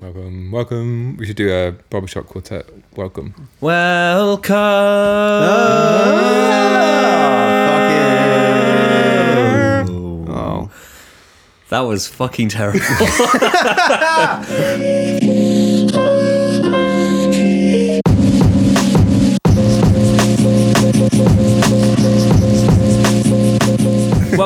[0.00, 1.16] Welcome, welcome.
[1.16, 2.66] We should do a barbershop quartet.
[2.94, 3.34] Welcome.
[3.60, 4.54] Welcome.
[4.54, 6.28] Ah,
[9.88, 10.70] oh.
[11.70, 12.78] That was fucking terrible.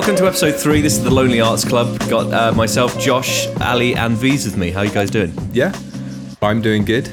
[0.02, 0.80] Welcome to episode three.
[0.80, 1.96] This is the Lonely Arts Club.
[2.10, 4.72] Got uh, myself, Josh, Ali, and Veez with me.
[4.72, 5.32] How you guys doing?
[5.52, 5.72] Yeah,
[6.42, 7.06] I'm doing good.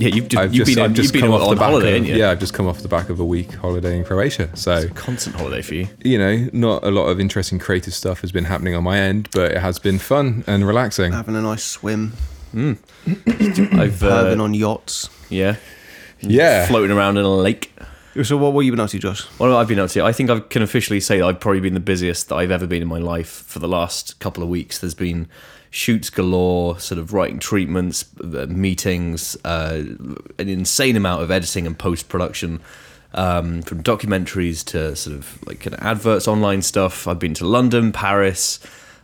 [0.00, 1.54] Yeah, you've, ju- I've you've just, been, I've just you've been come on, off on
[1.54, 2.16] the back holiday, of, haven't you?
[2.20, 4.54] yeah, I've just come off the back of a week holiday in Croatia.
[4.56, 5.86] So Constant holiday for you.
[6.02, 9.28] you know, not a lot of interesting creative stuff has been happening on my end,
[9.32, 11.12] but it has been fun and relaxing.
[11.12, 12.14] Having a nice swim,
[12.54, 15.08] I've perving uh, on yachts.
[15.30, 15.56] yeah,
[16.20, 17.72] Yeah, floating around in a lake.
[18.20, 19.22] So what were you been up to, Josh?
[19.38, 20.04] What have I been up to?
[20.04, 22.66] I think I can officially say that I've probably been the busiest that I've ever
[22.66, 24.78] been in my life for the last couple of weeks.
[24.78, 25.28] There's been
[25.70, 29.82] shoots galore, sort of writing treatments, uh, meetings, uh,
[30.38, 32.60] an insane amount of editing and post production.
[33.14, 37.06] Um, from documentaries to sort of like kind of adverts, online stuff.
[37.06, 38.58] I've been to London, Paris,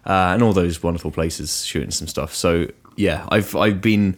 [0.06, 2.34] uh, and all those wonderful places shooting some stuff.
[2.34, 4.16] So yeah, I've I've been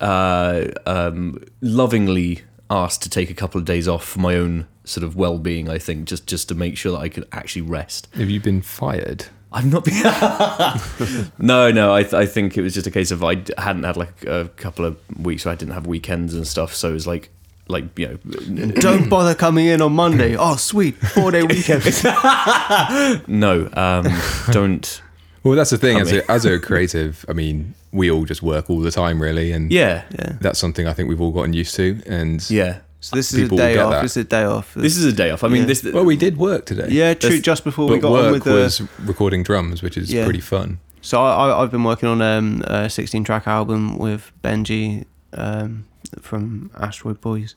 [0.00, 5.04] uh, um, lovingly asked to take a couple of days off for my own sort
[5.04, 5.68] of well-being.
[5.68, 8.08] I think just just to make sure that I could actually rest.
[8.14, 9.26] have you been fired?
[9.52, 10.00] I've not been.
[11.38, 11.92] no, no.
[11.92, 14.24] I, th- I think it was just a case of I d- hadn't had like
[14.24, 16.72] a couple of weeks where I didn't have weekends and stuff.
[16.72, 17.30] So it was like,
[17.66, 20.36] like you know, Don't bother coming in on Monday.
[20.36, 21.82] Oh, sweet, four day weekend.
[23.28, 23.68] no.
[23.72, 24.06] Um,
[24.52, 25.02] don't.
[25.42, 25.98] Well, that's the thing.
[25.98, 29.52] As a, as a creative, I mean, we all just work all the time, really,
[29.52, 30.36] and Yeah, yeah.
[30.40, 32.00] that's something I think we've all gotten used to.
[32.06, 32.78] And yeah.
[33.02, 33.92] So this is a day off.
[33.92, 34.02] that.
[34.02, 34.74] This is a day off.
[34.74, 35.42] This is a day off.
[35.42, 35.66] I mean, Yeah.
[35.68, 35.82] this.
[35.84, 36.88] well, we did work today.
[36.90, 37.30] yeah, true.
[37.30, 38.52] This- Just before we got work on with the.
[38.52, 40.24] was recording drums, which is Yeah.
[40.24, 40.78] pretty fun.
[41.00, 45.86] So I, I, I've been working on um, a 16 track album with Benji um,
[46.20, 47.54] from Asteroid Boys.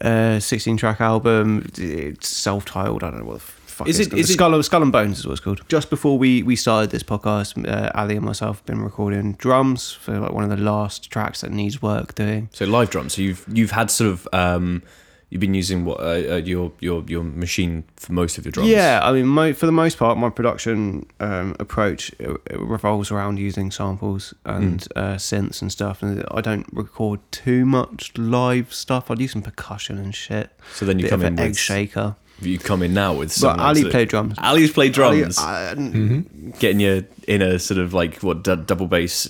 [0.00, 1.66] Uh, 16 track album.
[1.78, 3.02] It's self titled.
[3.04, 4.20] I don't know what the fuck Is it- called.
[4.20, 5.62] it- Skull, Skull and Bones is what it's called.
[5.68, 9.92] Just before we, we started this podcast, uh, Ali and myself have been recording drums
[9.92, 12.48] for like one of the last tracks that needs work doing.
[12.52, 13.14] So live drums.
[13.14, 14.82] So you've you've had sort of um,
[15.32, 18.68] you've been using what uh, uh, your your your machine for most of your drums.
[18.68, 23.10] Yeah, I mean, mo- for the most part, my production um, approach it, it revolves
[23.10, 24.88] around using samples and Mm.
[24.96, 26.02] uh, synths and stuff.
[26.02, 29.10] And I don't record too much live stuff.
[29.10, 30.50] I do some percussion and shit.
[30.74, 32.16] So then you Bit come in an egg with shaker.
[32.40, 33.60] you come in now with But some.
[33.60, 34.34] Ali like, played drums.
[34.38, 36.50] Ali's played drums, Ali, I- Mm-hmm.
[36.58, 39.28] getting you in a sort of like what d- double bass.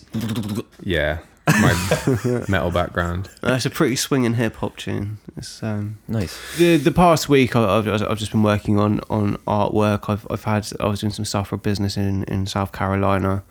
[0.83, 3.29] Yeah, my metal background.
[3.43, 5.19] it's a pretty swinging hip hop tune.
[5.37, 6.39] It's um, Nice.
[6.59, 10.09] the the past week I- I've, I've just been working on on artwork.
[10.09, 13.43] I've I've had I was doing some stuff for a business in in South Carolina,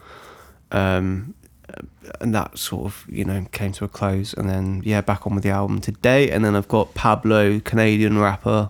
[0.72, 1.34] um,
[2.20, 4.34] and that sort of you know came to a close.
[4.34, 6.30] And then yeah, back on with the album today.
[6.30, 8.70] And then I've got Pablo, Canadian rapper.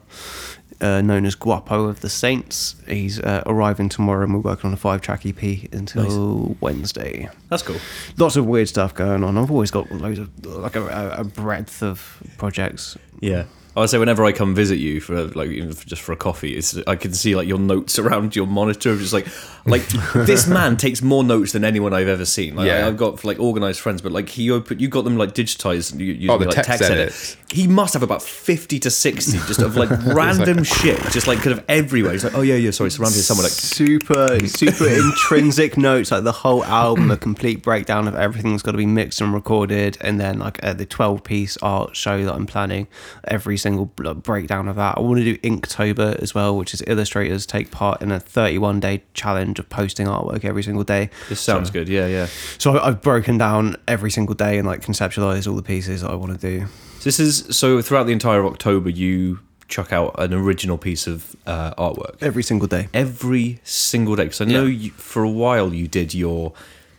[0.81, 2.75] Uh, known as Guapo of the Saints.
[2.87, 7.29] He's uh, arriving tomorrow, and we're working on a five-track EP until Wednesday.
[7.49, 7.77] That's cool.
[8.17, 9.37] Lots of weird stuff going on.
[9.37, 12.97] I've always got loads of like a, a- breadth of projects.
[13.19, 13.43] Yeah.
[13.73, 16.17] I would say whenever I come visit you for like even for- just for a
[16.17, 18.97] coffee, it's I can see like your notes around your monitor.
[18.97, 19.27] Just like
[19.65, 22.55] like this man takes more notes than anyone I've ever seen.
[22.55, 22.85] Like, Yeah.
[22.85, 25.97] I've got like organized friends, but like he opened, you got them like digitized.
[25.97, 26.97] You, using Oh, the like text edit.
[26.97, 27.37] edits.
[27.51, 31.57] He must have about fifty to sixty just of like random shit, just like kind
[31.57, 32.13] of everywhere.
[32.13, 36.23] He's like, oh yeah, yeah, sorry, surrounded here somewhere like super super intrinsic notes like
[36.23, 39.97] the whole album a complete breakdown of everything that's got to be mixed and recorded
[40.01, 42.87] and then like uh, the 12 piece art show that i'm planning
[43.25, 47.45] every single breakdown of that i want to do inktober as well which is illustrators
[47.45, 51.69] take part in a 31 day challenge of posting artwork every single day this sounds
[51.69, 51.87] good.
[51.87, 52.27] Yeah, yeah.
[52.57, 56.15] so i've broken down every single day and like conceptualized all the pieces that i
[56.15, 56.67] want to do
[57.01, 61.35] So this is so throughout the entire October, you chuck out an original piece of
[61.47, 62.21] uh, artwork.
[62.21, 66.13] every single day every single day because I know you, for a while you did
[66.13, 66.53] your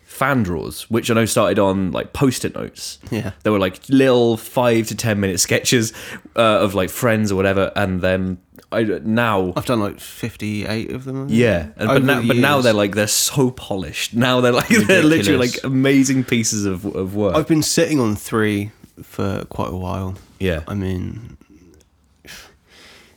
[0.04, 2.98] fan draws, which I know started on like post-it notes.
[3.12, 3.30] Yeah.
[3.44, 5.92] they were like little five to ten minute sketches
[6.34, 8.38] uh, of like friends or whatever, and then
[8.72, 9.52] I now.
[9.54, 11.38] i've done like 58 of them I think.
[11.38, 12.64] Yeah, and, Over but now, the but now years.
[12.64, 14.14] they're like they're so polished.
[14.14, 15.56] Now they're like they're literally Ridiculous.
[15.56, 17.36] like amazing pieces of of work.
[17.36, 18.72] i've been sitting on three
[19.02, 21.36] for quite a while yeah, I mean,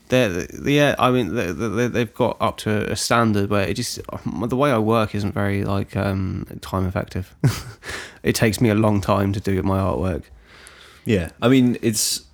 [0.09, 3.99] they're, yeah, I mean, they they they've got up to a standard where it just
[4.47, 7.35] the way I work isn't very like um, time effective.
[8.23, 10.25] it takes me a long time to do my artwork.
[11.03, 12.25] Yeah, I mean it's.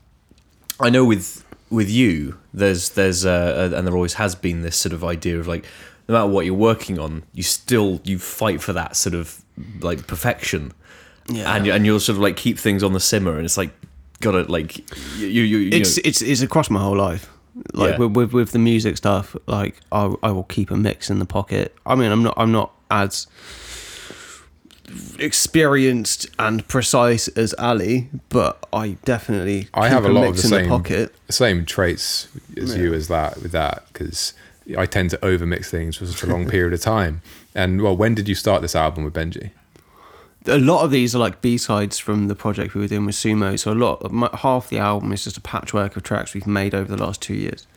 [0.78, 4.92] I know with with you, there's there's uh, and there always has been this sort
[4.92, 5.64] of idea of like,
[6.10, 9.42] no matter what you're working on, you still you fight for that sort of
[9.80, 10.74] like perfection.
[11.30, 11.56] Yeah.
[11.56, 13.72] and and you'll sort of like keep things on the simmer, and it's like
[14.20, 14.78] gotta like
[15.20, 17.30] you you, you it's know, it's it's across my whole life.
[17.74, 17.98] Like Yeah.
[18.06, 21.26] with, with with the music stuff, like I I will keep a mix in the
[21.26, 21.76] pocket.
[21.86, 23.28] I mean, I'm not I'm not as
[25.20, 30.44] experienced and precise as Ali, but I definitely I keep have a lot of the
[30.44, 31.16] in same the pocket.
[31.30, 32.28] same traits
[32.58, 34.34] as you as that with that because
[34.78, 37.22] I tend to overmix things for such a long period of time.
[37.56, 39.52] And well, when did you start this album with Benji?
[40.48, 43.16] A lot of these are like B sides from the project we were doing with
[43.16, 43.60] Sumo.
[43.60, 46.48] So a lot, of my, half the album is just a patchwork of tracks we've
[46.48, 47.68] made over the last two years.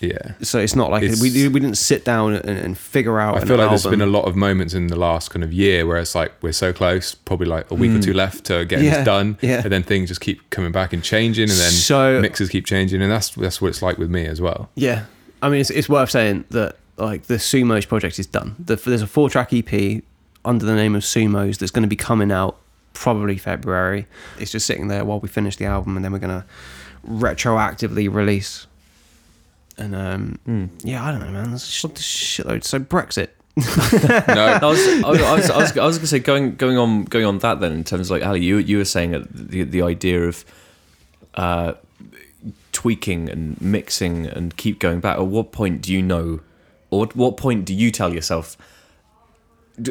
[0.00, 0.32] Yeah.
[0.42, 3.36] So it's not like It's- we we didn't sit down and, and figure out.
[3.36, 4.00] I feel like there's album.
[4.00, 6.52] been a lot of moments in the last kind of year where it's like we're
[6.52, 8.04] so close, probably like a week or mm.
[8.04, 8.86] two left to getting.
[8.86, 9.62] Yeah, this done, yeah.
[9.62, 13.02] and then things just keep coming back and changing, and then So- mixes keep changing,
[13.02, 14.70] and that's that's what it's like with me as well.
[14.74, 15.04] Yeah,
[15.42, 18.56] I mean, it's, it's worth saying that like the Sumos project is done.
[18.58, 20.02] The, there's a four track EP
[20.44, 22.56] under the name of Sumos that's going to be coming out
[22.92, 24.06] probably February.
[24.38, 26.46] It's just sitting there while we finish the album, and then we're going to
[27.08, 28.66] retroactively release.
[29.76, 30.66] And um, Hmm.
[30.84, 31.50] yeah, I don't know, man.
[31.50, 32.64] There's a shit- shitload.
[32.64, 33.28] So Brexit.
[34.34, 36.76] No, I was, I was, I was, I was, I was gonna say going, going
[36.76, 39.32] on, going on that then in terms of like Ali, you, you were saying that
[39.32, 40.44] the, the idea of,
[41.34, 41.74] uh,
[42.72, 45.18] tweaking and mixing and keep going back.
[45.18, 46.40] At what point do you know,
[46.90, 48.64] or at what point do you tell yourself, "D-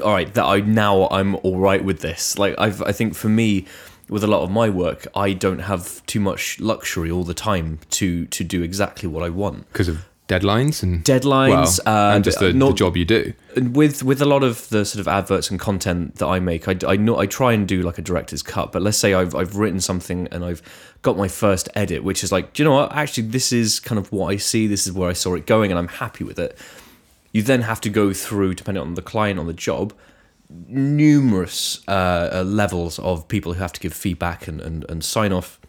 [0.03, 2.37] all right, that I now I'm all right with this?
[2.37, 3.65] Like I've, I think for me,
[4.09, 7.79] with a lot of my work, I don't have too much luxury all the time
[7.91, 9.67] to to do exactly what I want.
[9.71, 13.33] because of deadlines and Deadlines, well, uh, and just the, the not- job you do.
[13.55, 16.67] And with with a lot of the sort of adverts and content that I make,
[16.67, 18.71] I, I know I try and do like a director's cut.
[18.71, 20.61] But let's say I've I've written something and I've
[21.01, 22.93] got my first edit, which is like, do you know what?
[22.93, 24.67] Actually, this is kind of what I see.
[24.67, 26.57] This is where I saw it going, and I'm happy with it.
[27.33, 29.93] You then have to go through, depending on the client on the job,
[30.49, 35.33] numerous uh, uh, levels of people who have to give feedback and, and, and sign
[35.33, 35.59] off.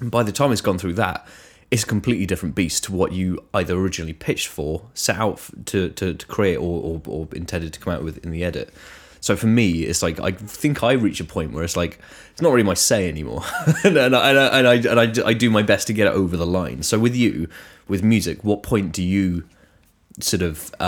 [0.00, 1.26] And by the time it's gone through that,
[1.70, 5.88] it's a completely different beast to what you either originally pitched for, set out to,
[5.90, 8.72] to, to create, or, or, or intended to come out with in the edit.
[9.20, 11.98] So for me, it's like I think I reach a point where it's like
[12.30, 13.42] it's not really my say anymore,
[13.84, 16.06] and, and, I, and, I, and, I, and I I do my best to get
[16.06, 16.84] it over the line.
[16.84, 17.48] So with you,
[17.88, 19.44] with music, what point do you
[20.20, 20.82] sort of uh,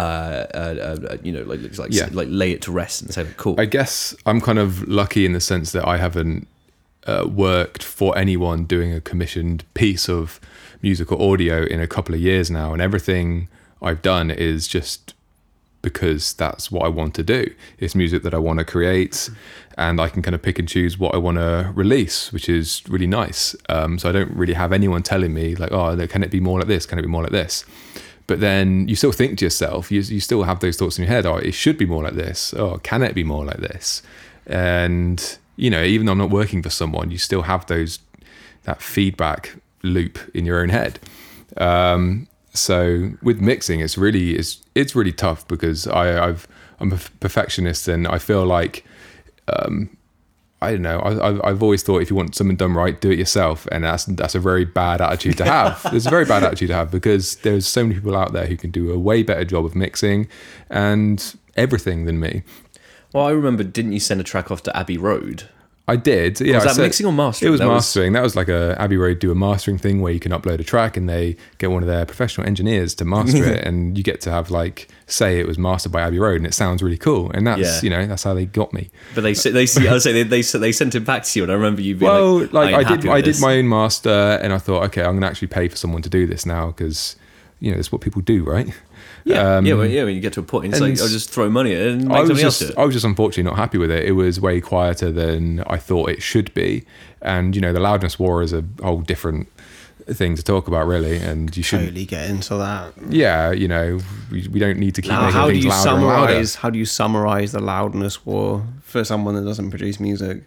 [0.55, 2.09] uh, uh, you know like like Yeah.
[2.13, 3.55] like lay it to rest and say cool?
[3.59, 6.47] I guess I'm kind of lucky in the sense that I haven't
[7.07, 10.41] uh, worked for anyone doing a commissioned piece of
[10.83, 13.49] music or audio in a couple of years now, and everything
[13.83, 15.15] I've done is just
[15.83, 17.55] because that's what I want to do.
[17.79, 19.31] It's music that I want to create,
[19.79, 22.83] and I can kind of pick and choose what I want to release, which is
[22.89, 23.57] really nice.
[23.71, 26.59] Um, so I don't really have anyone telling me like, "Oh, can it be more
[26.59, 26.85] like this?
[26.85, 27.65] Can it be more like this?"
[28.31, 31.13] But then you still think to yourself, you, you still have those thoughts in your
[31.13, 31.27] head.
[31.27, 32.55] Oh, it should be more like this.
[32.55, 34.05] Oh, can it be more like this?
[34.47, 37.99] And you know, even though I'm not working for someone, you still have those
[38.63, 41.01] that feedback loop in your own head.
[41.57, 46.47] Um, so with mixing, it's really it's it's really tough because I, I've
[46.79, 48.85] I'm a perfectionist and I feel like
[49.49, 49.97] um,
[50.63, 50.99] I don't know.
[50.99, 53.85] I, I've, I've always thought if you want something done right, do it yourself, and
[53.85, 55.83] that's that's a very bad attitude to have.
[55.91, 58.57] There's a very bad attitude to have because there's so many people out there who
[58.57, 60.29] can do a way better job of mixing
[60.69, 62.43] and everything than me.
[63.15, 65.49] well, I remember, didn't you send a track off to Abbey Road?
[65.91, 66.41] I did.
[66.41, 67.49] Yeah, Was that said- mixing or mastering?
[67.49, 68.13] It was That was- mastering.
[68.13, 70.65] That was like a Abbey Road do a mastering thing where you can upload a
[70.65, 74.21] track and they get one of their professional engineers to master it, and you get
[74.23, 77.31] to have like say it was mastered by Abbey Road, and it sounds really cool.
[77.35, 77.81] And that's Yeah.
[77.83, 78.91] you know that's how they got me.
[79.15, 81.53] But they they I was saying they, they they sent it back to you, and
[81.53, 84.39] I remember you being Well, like, like I, did, I with did my own master,
[84.43, 87.17] and I thought, okay, I'm gonna actually pay for someone to do this now because
[87.59, 88.69] you know that's what people do, right?
[89.25, 91.31] Yeah Um, yeah well, yeah when you get to a point, it's like I'll just
[91.31, 92.83] throw money at it and make I was somebody else just, do it.
[92.83, 94.05] I was just unfortunately not happy with it.
[94.05, 96.85] It was way quieter than I thought it should be,
[97.23, 99.49] and you know, the loudness war is a whole different
[100.07, 101.19] thing to talk about, really.
[101.19, 102.95] And you shouldn't, Totally get into that.
[103.11, 104.01] yeah, you know,
[104.33, 106.27] we, we don't need to keep Now, making how do things you louder and louder.
[106.29, 106.55] summarize?
[106.57, 110.43] How do you summarize the loudness war for someone that doesn't produce music?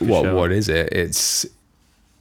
[0.00, 0.34] What shout.
[0.34, 0.92] what is it?
[0.92, 1.46] It's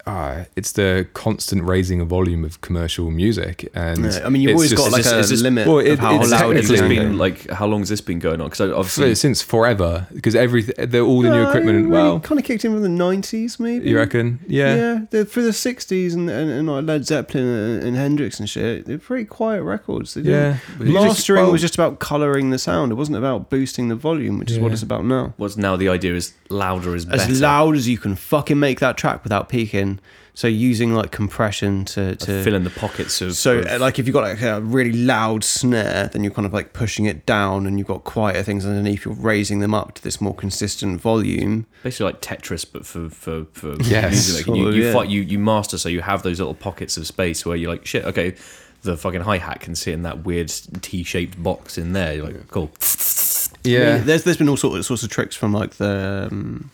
[0.05, 4.53] uh, it's the constant raising of volume of commercial music, and Yeah, I mean, you've
[4.55, 6.21] always just- got like this- a is this- limit well, of it- how loud
[6.51, 8.47] you It's technically- can been like how long has this been going on?
[8.49, 11.77] Because for- obviously since forever because every they're all the new No, equipment.
[11.77, 13.89] really Well, kind of kicked in from the nineties, maybe.
[13.89, 14.39] you reckon?
[14.47, 14.75] Yeah.
[14.75, 18.47] Yeah, they're for the '60s and, and, and like Led Zeppelin and, and Hendrix and
[18.49, 18.85] shit.
[18.85, 20.13] They're pretty quiet records.
[20.13, 20.57] They Yeah.
[20.77, 22.91] didn't- just- mastering well- was just about coloring the sound.
[22.91, 25.33] It wasn't about boosting the volume, which is what it's about now.
[25.37, 27.23] what's now the idea is louder is better.
[27.31, 30.21] As loud as you can fucking make that track without peaking, compression.
[30.37, 33.35] So using like compression to to fill in the pockets of.
[33.37, 36.51] So, of- like, if you've got like a really loud snare, then you're kind of
[36.51, 39.05] like pushing it down, and you've got quieter things underneath.
[39.05, 41.67] You're raising them up to this more consistent volume.
[41.83, 44.11] basically like Tetris, but for for for Yes.
[44.11, 44.47] music.
[44.47, 44.93] Like, you you, yeah.
[44.93, 47.85] fight, you you master, so you have those little pockets of space where you're like,
[47.85, 48.35] shit, okay,
[48.83, 50.49] the fucking hi hat can sit in that weird
[50.81, 52.13] T-shaped box in there.
[52.13, 52.71] You're like, cool.
[52.73, 56.27] I mean, Yeah, there's there's been all sorts of, sorts of tricks from like the
[56.29, 56.69] um,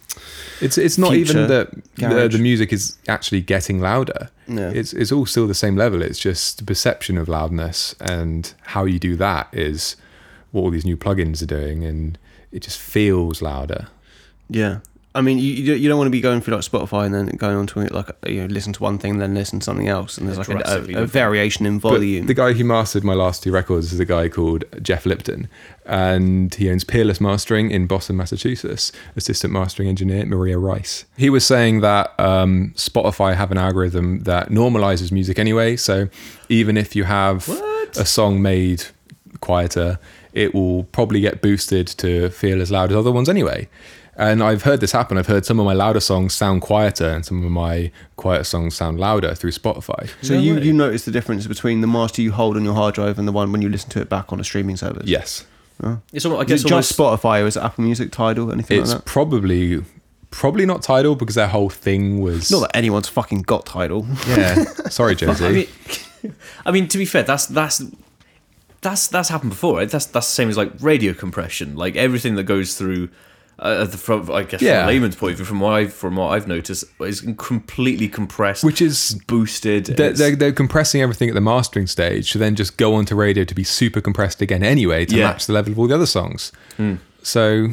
[0.61, 4.29] it's it's not even that the, the music is actually getting louder.
[4.47, 4.69] Yeah.
[4.69, 6.01] It's it's all still the same level.
[6.01, 9.95] It's just the perception of loudness and how you do that is
[10.51, 12.17] what all these new plugins are doing, and
[12.51, 13.87] it just feels louder.
[14.49, 14.79] yeah.
[15.13, 17.27] I mean, you you you don't want to be going through like Spotify and then
[17.35, 19.65] going on to it like you know listen to one thing and then listen to
[19.65, 22.27] something else, and there's like a, a, a variation in But volume.
[22.27, 25.49] the guy who mastered my last two records is a guy called Jeff Lipton,
[25.85, 28.93] and he owns Peerless Mastering in Boston, Massachusetts.
[29.17, 31.03] Assistant mastering engineer Maria Rice.
[31.17, 35.75] He was saying that um, Spotify have an algorithm that normalizes music anyway.
[35.75, 36.07] So
[36.47, 37.49] even if you have
[37.97, 38.85] a song made
[39.41, 39.99] quieter,
[40.33, 43.67] it will probably get boosted to feel as loud as other ones anyway.
[44.17, 45.17] And I've heard this happen.
[45.17, 48.75] I've heard some of my louder songs sound quieter, and some of my quieter songs
[48.75, 50.09] sound louder through Spotify.
[50.21, 53.17] so you you notice the difference between the master you hold on your hard drive
[53.17, 55.07] and the one when you listen to it back on a streaming service.
[55.07, 55.45] Yes.
[56.13, 58.51] It's almost, I Is guess it just almost, Spotify or is it Apple Music, Tidal,
[58.51, 59.05] anything it's like that?
[59.05, 59.83] probably
[60.29, 64.05] probably not Tidal because their whole thing was Not that anyone's fucking got Tidal.
[64.27, 64.63] yeah.
[64.89, 65.45] Sorry, Josie.
[65.45, 66.35] I mean,
[66.67, 67.81] I mean, to be fair, that's that's
[68.81, 69.77] that's that's happened before.
[69.77, 69.89] Right?
[69.89, 71.75] That's that's the same as like radio compression.
[71.75, 73.09] Like everything that goes through.
[73.61, 74.79] Uh, the, from, I guess Yeah.
[74.81, 78.63] from layman's point of view, from what I from what I've noticed, is completely compressed,
[78.63, 79.85] Which is- boosted.
[79.85, 83.43] they're, they're, they're compressing everything at the mastering stage to then just go onto radio
[83.43, 85.27] to be super compressed again anyway to Yeah.
[85.27, 86.51] match the level of all the other songs.
[87.21, 87.67] So,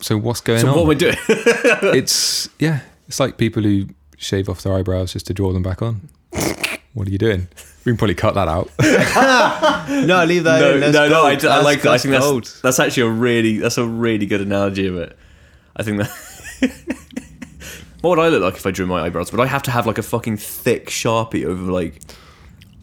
[0.00, 0.74] so what's going so on?
[0.76, 1.14] what we're doing?
[1.28, 5.80] it's yeah, it's like people who shave off their eyebrows just to draw them back
[5.80, 6.08] on.
[6.94, 7.48] what are you doing?
[7.84, 8.70] We can probably cut that out.
[10.06, 10.80] no, leave that no, in.
[10.80, 11.22] no, That's no.
[11.22, 11.44] I, gold.
[11.44, 11.92] I like that.
[11.92, 12.58] I think that's gold.
[12.62, 15.18] that's actually a really that's a really good analogy of it.
[15.76, 16.10] I think that.
[18.00, 19.32] what would I look like if I drew my eyebrows?
[19.32, 22.00] Would I have to have like a fucking thick sharpie over like?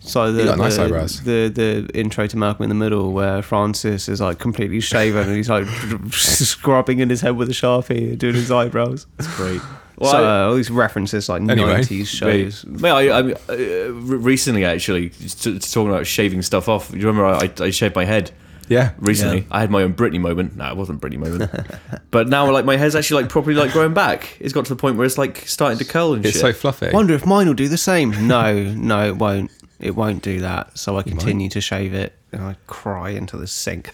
[0.02, 1.24] So the, got nice the, eyebrows.
[1.24, 5.36] the the intro to Malcolm in the Middle, where Francis is like completely shaven and
[5.36, 5.68] he's like
[6.12, 9.08] scrubbing in his head with a sharpie and doing his eyebrows.
[9.18, 9.62] It's great.
[10.04, 12.66] So uh, all these references like Anyway, nineties shows.
[12.66, 16.92] Mate, I, I, uh, recently actually t- talking about shaving stuff off.
[16.92, 18.32] Do you remember I, I shaved my head
[18.72, 19.46] yeah, recently?
[19.52, 20.56] I had my own Britney moment.
[20.56, 21.52] No, it wasn't Britney moment.
[22.12, 24.38] but now like my hair's actually like properly like growing back.
[24.40, 26.42] It's got to the point where it's like starting to curl and it's shit.
[26.42, 26.90] so fluffy.
[26.92, 28.12] Wonder if mine will do the same.
[28.32, 29.52] No, no, it won't.
[29.80, 30.78] It won't do that.
[30.78, 33.94] So I continue to shave it and I cry into the sink.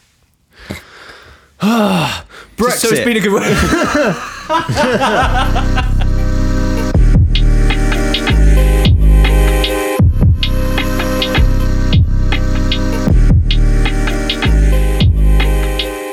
[2.57, 2.77] Brexit.
[2.77, 3.43] So it's been a good one.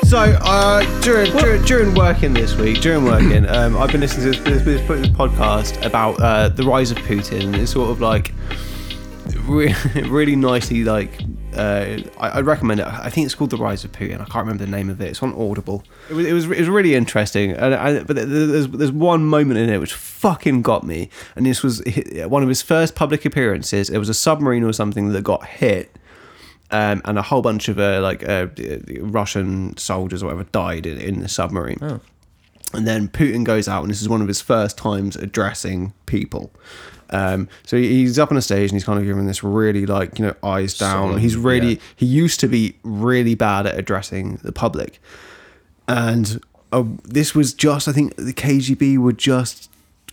[0.05, 4.39] So uh, during, during during working this week, during working, um, I've been listening to
[4.39, 7.53] this, this, this podcast about uh, the rise of Putin.
[7.57, 8.31] It's sort of like
[9.45, 9.75] re-
[10.07, 11.19] really nicely like.
[11.55, 12.87] Uh, I, I recommend it.
[12.87, 14.15] I think it's called The Rise of Putin.
[14.15, 15.09] I can't remember the name of it.
[15.09, 15.83] It's on Audible.
[16.09, 17.51] It was it was, it was really interesting.
[17.51, 21.09] And, and but there's there's one moment in it which fucking got me.
[21.35, 21.81] And this was
[22.27, 23.89] one of his first public appearances.
[23.89, 25.95] It was a submarine or something that got hit
[26.71, 28.47] um, and a whole bunch of uh, like uh,
[28.99, 31.77] Russian soldiers or whatever died in, in the submarine.
[32.73, 36.51] And then Putin goes out, and this is one of his first times addressing people.
[37.09, 40.17] Um, so he's up on a stage and he's kind of giving this really like
[40.19, 41.19] you know eyes down.
[41.19, 41.81] He's really yeah.
[41.95, 44.99] he used to be really bad at addressing the public,
[45.87, 49.69] and uh, this was just I think the KGB were just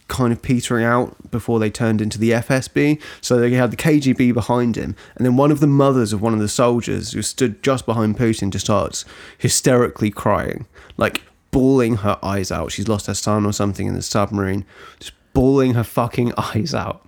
[0.08, 3.00] kind of petering out before they turned into the FSB.
[3.22, 6.34] So they had the KGB behind him, and then one of the mothers of one
[6.34, 9.04] of the soldiers who stood just behind Putin just starts
[9.38, 12.72] hysterically crying, like bawling her eyes out.
[12.72, 14.66] She's lost her son or something in the submarine,
[14.98, 17.04] just bawling her fucking eyes out.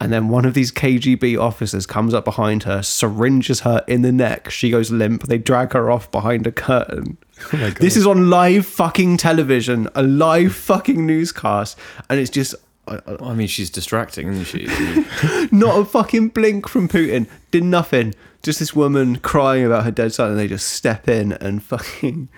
[0.00, 4.10] And then one of these KGB officers comes up behind her, syringes her in the
[4.10, 4.50] neck.
[4.50, 5.28] She goes limp.
[5.28, 7.18] They drag her off behind a curtain.
[7.52, 7.70] Oh.
[7.70, 11.78] This is on live fucking television, a live fucking newscast,
[12.10, 12.56] and it's just
[12.88, 14.66] I- I- Well, I mean, she's distracting, isn't she?
[15.56, 17.28] not a fucking blink from Putin.
[17.52, 18.12] Did nothing.
[18.42, 22.28] Just this woman crying about her dead son, and they just step in and fucking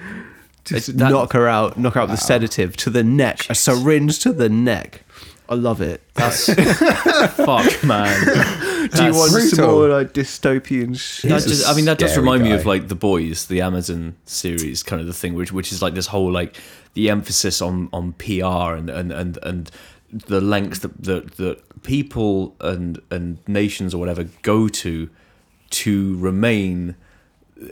[0.66, 4.18] just that- knock her out, knock out with the sedative to the neck, a syringe
[4.18, 5.03] to the neck.
[5.48, 6.00] I love it.
[6.14, 6.46] That's
[7.34, 8.24] fuck, man.
[8.24, 11.30] Do you That's- want some more like dystopian shit?
[11.30, 14.82] Just, I mean, that does Scary remind me of like the boys, the Amazon series,
[14.82, 16.56] kind of the thing, which which is like this whole like
[16.94, 19.70] the emphasis on on PR and and and and
[20.10, 25.10] the lengths that, that that people and and nations or whatever go to
[25.70, 26.94] to remain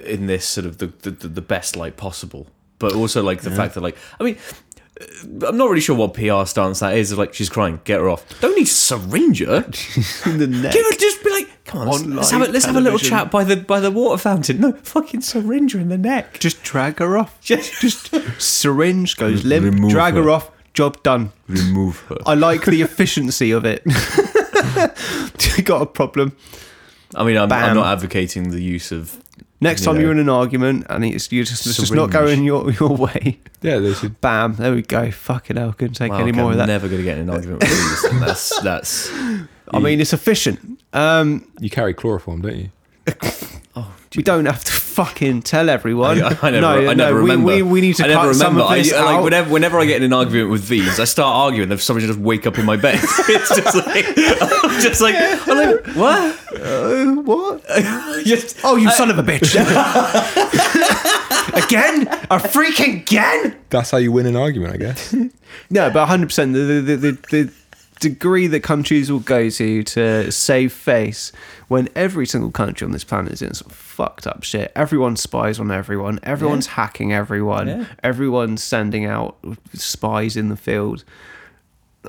[0.04, 2.46] in this sort of the the, the best light possible,
[2.78, 4.36] but also like the fact that like I mean.
[5.46, 7.12] I'm not really sure what PR stance that is.
[7.12, 8.24] Of like, she's crying, get her off.
[8.40, 9.56] Don't need to syringe her.
[10.26, 10.72] in the neck.
[10.72, 12.98] Give her, just be like, come on, let's, let's have a, let's have a little
[12.98, 13.18] television.
[13.18, 14.60] chat by the by the water fountain.
[14.60, 16.38] No, fucking syringe her in the neck.
[16.38, 17.40] Just drag her off.
[17.42, 19.64] Just, Just syringe goes limp.
[19.64, 20.24] remove drag her.
[20.24, 20.30] her.
[20.30, 20.50] off.
[20.74, 21.32] Job done.
[21.48, 22.16] Remove her.
[22.24, 23.82] I like the efficiency of it.
[25.64, 26.34] Got a problem.
[27.14, 29.22] I mean, I'm, I'm not advocating the use of.
[29.62, 30.00] Next You time know.
[30.02, 33.38] you're in an argument and it's you're just, it's just not going your your way.
[33.62, 34.20] Yeah, they should.
[34.20, 34.56] Bam.
[34.56, 35.12] There we go.
[35.12, 35.72] Fucking hell.
[35.72, 36.66] Couldn't take Wow, any okay, more I'm of that.
[36.66, 38.20] never going to get in an argument with these.
[38.20, 39.08] That's that's.
[39.70, 40.80] I mean, it's efficient.
[40.92, 42.70] Um, You carry chloroform, don't you?
[44.16, 46.22] we don't have to fucking tell everyone.
[46.22, 47.46] I, I never, no, I never no, remember.
[47.46, 48.74] We, we, we need to I never cut some remember.
[48.74, 49.24] of this I, like, out.
[49.24, 51.68] whenever, whenever I get in an argument with these, I start arguing.
[51.68, 53.00] Then somebody just wake up in my bed.
[53.02, 56.38] it's just like, I'm just like, I'm like, what?
[56.60, 57.66] Uh, what?
[58.24, 59.54] just, Oh, you son of a bitch!
[61.66, 62.06] again?
[62.30, 63.56] A freaking again?
[63.70, 65.12] That's how you win an argument, I guess.
[65.70, 67.52] No, but 100 percent the, the the the
[68.02, 71.32] degree that countries will go to to save face
[71.68, 74.72] when every single country on this planet is in some fucked up shit.
[74.74, 76.18] Everyone spies on everyone.
[76.24, 77.68] Everyone's hacking everyone.
[77.68, 77.86] Yeah.
[78.02, 79.38] Everyone's sending out
[79.74, 81.04] spies in the field.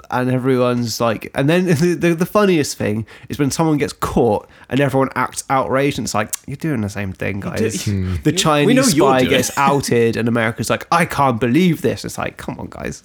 [0.09, 4.49] And everyone's like, and then the, the, the funniest thing is when someone gets caught
[4.69, 7.83] and everyone acts outraged and it's like, you're doing the same thing, guys.
[7.93, 8.15] Hmm.
[8.23, 12.05] The Chinese spy gets outed and America's like, I can't believe this.
[12.05, 13.03] It's like, come on, guys.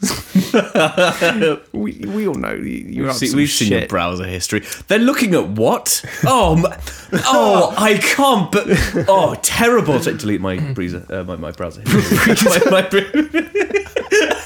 [1.73, 4.63] we, we all know you- you're We've, seen, we've seen your browser history.
[4.89, 6.05] They're looking at what?
[6.25, 6.79] Oh, m-
[7.27, 8.51] oh, I can't.
[8.53, 8.67] But
[9.09, 9.99] oh, terrible.
[10.01, 11.05] To delete my browser.
[11.11, 11.83] Uh, my, my browser.
[11.83, 12.71] history.
[12.71, 14.38] my, my,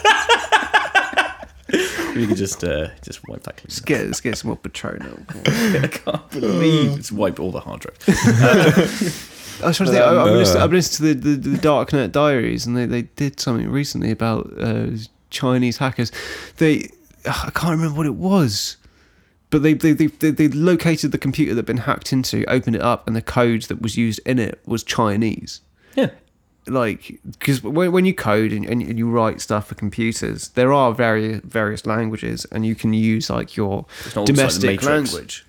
[2.14, 3.61] you could just uh, just wipe that.
[3.64, 5.25] Let's get, let's get some more Patronum.
[5.85, 7.99] I can't believe it's wiped all the hard drive.
[9.62, 10.04] I was trying to think.
[10.04, 10.33] I, I've, Uh.
[10.33, 14.11] listened, I've listened to the, the, the Darknet Diaries, and they, they did something recently
[14.11, 14.87] about uh,
[15.31, 16.11] Chinese hackers.
[16.57, 16.88] They,
[17.26, 18.76] I can't remember what it was,
[19.50, 22.77] but they they, they they they located the computer that had been hacked into, opened
[22.77, 25.61] it up, and the code that was used in it was Chinese.
[25.94, 26.11] Yeah.
[26.66, 30.92] Like, because when, when you code and, and you write stuff for computers, there are
[30.92, 34.83] various various languages, and you can use like your It's not all just like domestic
[34.85, 35.44] language.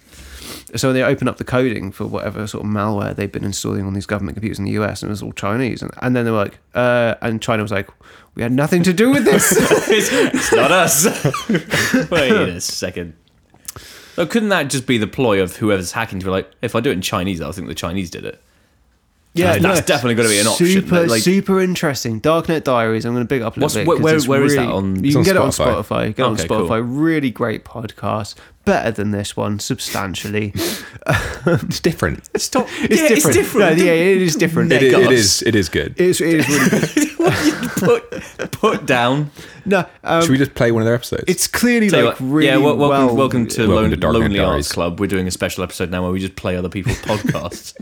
[0.75, 3.93] So they open up the coding for whatever sort of malware they've been installing on
[3.93, 5.81] these government computers in the US, and it was all Chinese.
[5.81, 7.89] And, and then they were like, uh, and China was like,
[8.35, 9.51] we had nothing to do with this.
[9.89, 11.05] it's, it's not us.
[12.09, 13.13] Wait a second.
[14.15, 16.79] So couldn't that just be the ploy of whoever's hacking to be like, if I
[16.79, 18.41] do it in Chinese, I'll think the Chinese did it.
[19.33, 22.21] Yeah, That's definitely gonna be an option, Super, but, like- super interesting.
[22.21, 23.05] Darknet Diaries.
[23.05, 23.87] I'm going to big up a little What's- bit.
[23.87, 25.83] where- 'cause where- it's where is that on- You can on get it on Spotify.
[25.83, 26.15] Spotify.
[26.15, 26.69] Get Okay, on cool.
[26.69, 26.83] Spotify.
[26.85, 28.35] Really great podcast.
[28.65, 30.53] Better than this one substantially.
[31.45, 32.29] It's different.
[32.39, 32.67] Stop.
[32.83, 33.11] It's yeah, different.
[33.11, 33.77] It's different.
[33.77, 34.71] No, yeah, it is different.
[34.71, 35.11] It, Neg it us.
[35.11, 35.41] is.
[35.45, 35.95] It is good.
[35.97, 37.69] It's, it is really good.
[37.77, 39.31] put put down.
[39.65, 41.25] No, um, Should we just play one of their episodes?
[41.27, 43.15] it's clearly Tell like what, really yeah, wel- welcome, well.
[43.17, 44.99] welcome to Welcome Lon- to Darknet Lonely Arts Club.
[45.01, 47.73] We're doing a special episode now where we just play other people's podcasts.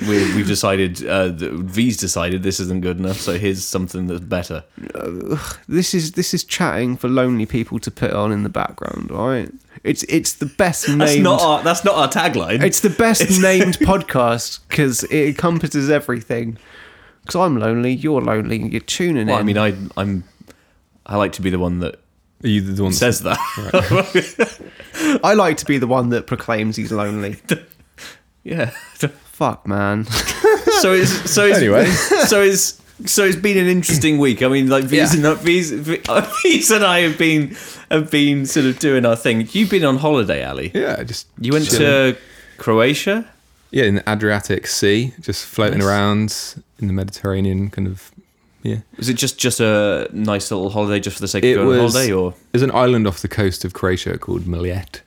[0.00, 4.64] We, we've decided, uh, Veez decided this isn't good enough, so here's something that's better.
[5.68, 9.50] This is this is chatting for lonely people to put on in the background, right?
[9.84, 11.00] It's it's the best named.
[11.00, 11.62] That's not our.
[11.62, 12.62] That's not our tagline.
[12.62, 16.58] it's the best named podcast because it encompasses everything.
[17.22, 19.40] Because I'm lonely, you're lonely, you're tuning well, in.
[19.40, 20.24] I mean, I I'm.
[21.04, 21.96] I like to be the one that
[22.44, 22.92] Are you the one?
[22.92, 23.38] says that.
[25.24, 27.36] I like to be the one that proclaims he's lonely.
[28.44, 28.70] yeah.
[29.32, 30.04] Fuck, man.
[30.80, 31.86] so it's so it's, Anyway.
[32.26, 34.42] so it's so it's been an interesting week.
[34.42, 35.30] I mean, like Veez Yeah.
[35.30, 35.72] and Veez,
[36.04, 37.56] Veez and I have been
[37.90, 39.48] have been sort of doing our thing.
[39.52, 40.70] You've been on holiday, Ali.
[40.74, 42.14] Yeah, just You went chilling.
[42.14, 42.18] to
[42.58, 43.28] Croatia.
[43.70, 45.86] yeah in the Adriatic Sea, just floating Nice.
[45.88, 48.10] around in the Mediterranean, kind of.
[48.64, 51.64] Yeah, Was it just just a nice little holiday just for the sake It of
[51.64, 55.00] going on was- holiday, or there's an island off the coast of Croatia called Mljet,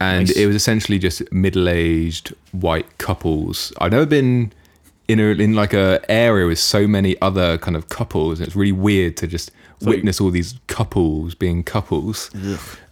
[0.00, 0.36] and Nice.
[0.36, 3.72] it was essentially just middle-aged white couples.
[3.80, 4.52] I've never been
[5.08, 8.40] in a in like a area with so many other kind of couples.
[8.40, 12.30] It's really weird to just So- witness all these couples being couples.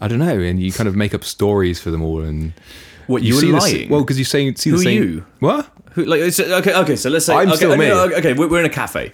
[0.01, 2.53] I don't know, and you kind of make up stories for them all, and
[3.07, 3.89] what you, see were lying?
[3.89, 5.03] well, because you say see Who the are same.
[5.03, 5.27] you?
[5.41, 5.71] What?
[5.93, 6.97] Who, like, it's, okay, okay.
[6.97, 8.17] So let's say I'm okay, still okay, me.
[8.17, 9.13] okay, we're in a cafe.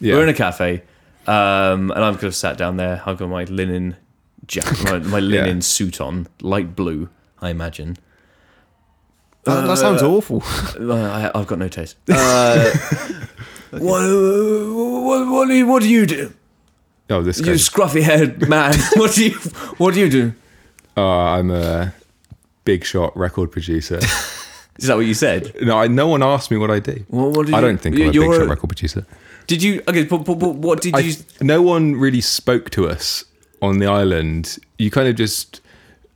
[0.00, 0.14] Yeah.
[0.16, 0.82] We're in a cafe,
[1.26, 3.02] um, and I've kind of sat down there.
[3.06, 3.96] I've got my linen
[4.46, 5.62] jacket, my, my linen Yeah.
[5.62, 7.08] suit on, light blue,
[7.44, 7.96] I imagine.
[9.44, 10.42] that, that sounds awful.
[10.80, 11.96] Uh, I, I've got no taste.
[12.08, 12.70] Uh,
[13.80, 14.02] what,
[15.04, 16.32] what, what, do you, what do you do?
[17.10, 18.74] Oh, this You scruffy haired man.
[18.94, 19.34] what do you
[19.78, 20.32] What do you do?
[20.96, 21.92] Oh, I'm a
[22.64, 23.98] big shot record producer.
[24.78, 25.54] Is that what you said?
[25.62, 27.04] no, I, no one asked me what I do.
[27.08, 29.06] Well, what did I don't think I'm a big you're shot a- record producer.
[29.48, 29.82] Did you?
[29.88, 31.14] Okay, but, but, but what did I, you?
[31.40, 33.24] no one really spoke to us
[33.60, 34.58] on the island.
[34.78, 35.60] You kind of just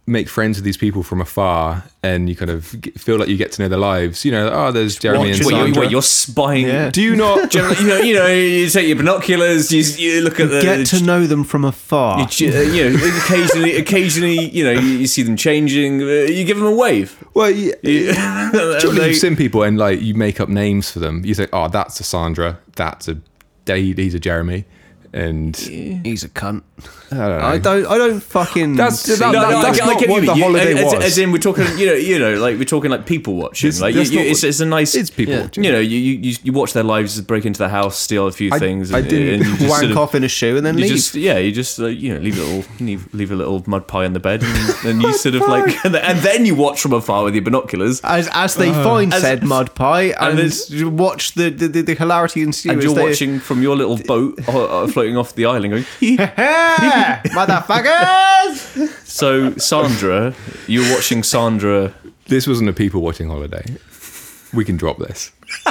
[0.09, 2.65] make friends with these people from afar, and you kind of
[2.97, 4.25] feel like you get to know their lives.
[4.25, 5.81] You know, oh, there's Jeremy and Wait, you- Sandra.
[5.83, 6.67] wait, you're spying.
[6.67, 6.91] Yeah.
[6.91, 7.51] Do you not?
[7.57, 10.63] Generally, you know, you know, you take your binoculars, you, you look at the.
[10.63, 12.27] Get to know them from afar.
[12.33, 16.03] you, uh, you know, occasionally, occasionally, you know, you, you see them changing.
[16.03, 17.23] Uh, you give them a wave.
[17.35, 18.13] well, yeah, You-
[18.81, 21.25] surely they- you've seen people and like you make up names for them.
[21.25, 22.59] You say, oh, that's a Sandra.
[22.77, 23.19] That's a
[23.65, 23.97] Dave.
[23.99, 24.65] He's a Jeremy.
[25.13, 26.63] And He's a cunt.
[27.11, 27.47] I don't know.
[27.47, 27.87] I don't.
[27.87, 28.77] I don't fucking.
[28.77, 30.29] That's- see- that- No, no, that's I, I not get what you.
[30.29, 31.05] the You- holiday as, was.
[31.05, 33.69] As in, we're talking, you know, you know, like we're talking like people watching.
[33.69, 34.95] It's- like you, that's you, not it's, what- it's a nice.
[34.95, 35.43] it's people Yeah.
[35.43, 35.65] watching.
[35.65, 38.51] You know, you, you you watch their lives break into the house, steal a few
[38.53, 38.93] I- things.
[38.93, 40.77] I and- didn't and you just wank sort of- off in a shoe and then
[40.79, 40.93] you leave.
[40.93, 43.89] just yeah, you just uh, you know leave a little leave, leave a little mud
[43.89, 46.93] pie on the bed, and then you sort of like and then you watch from
[46.93, 50.91] afar with your binoculars, as as they find As- said mud pie and, there's- you
[50.91, 52.71] watch the the, the, the hilarity ensue.
[52.71, 55.71] and as you're they- watching from your little boat uh, uh, floating off the island,
[55.71, 55.85] going.
[57.39, 58.89] Motherfuckers!
[59.07, 60.35] So Sandra,
[60.67, 61.95] you're watching Sandra.
[62.27, 63.65] This wasn't a people watching holiday.
[64.53, 65.31] We can drop this.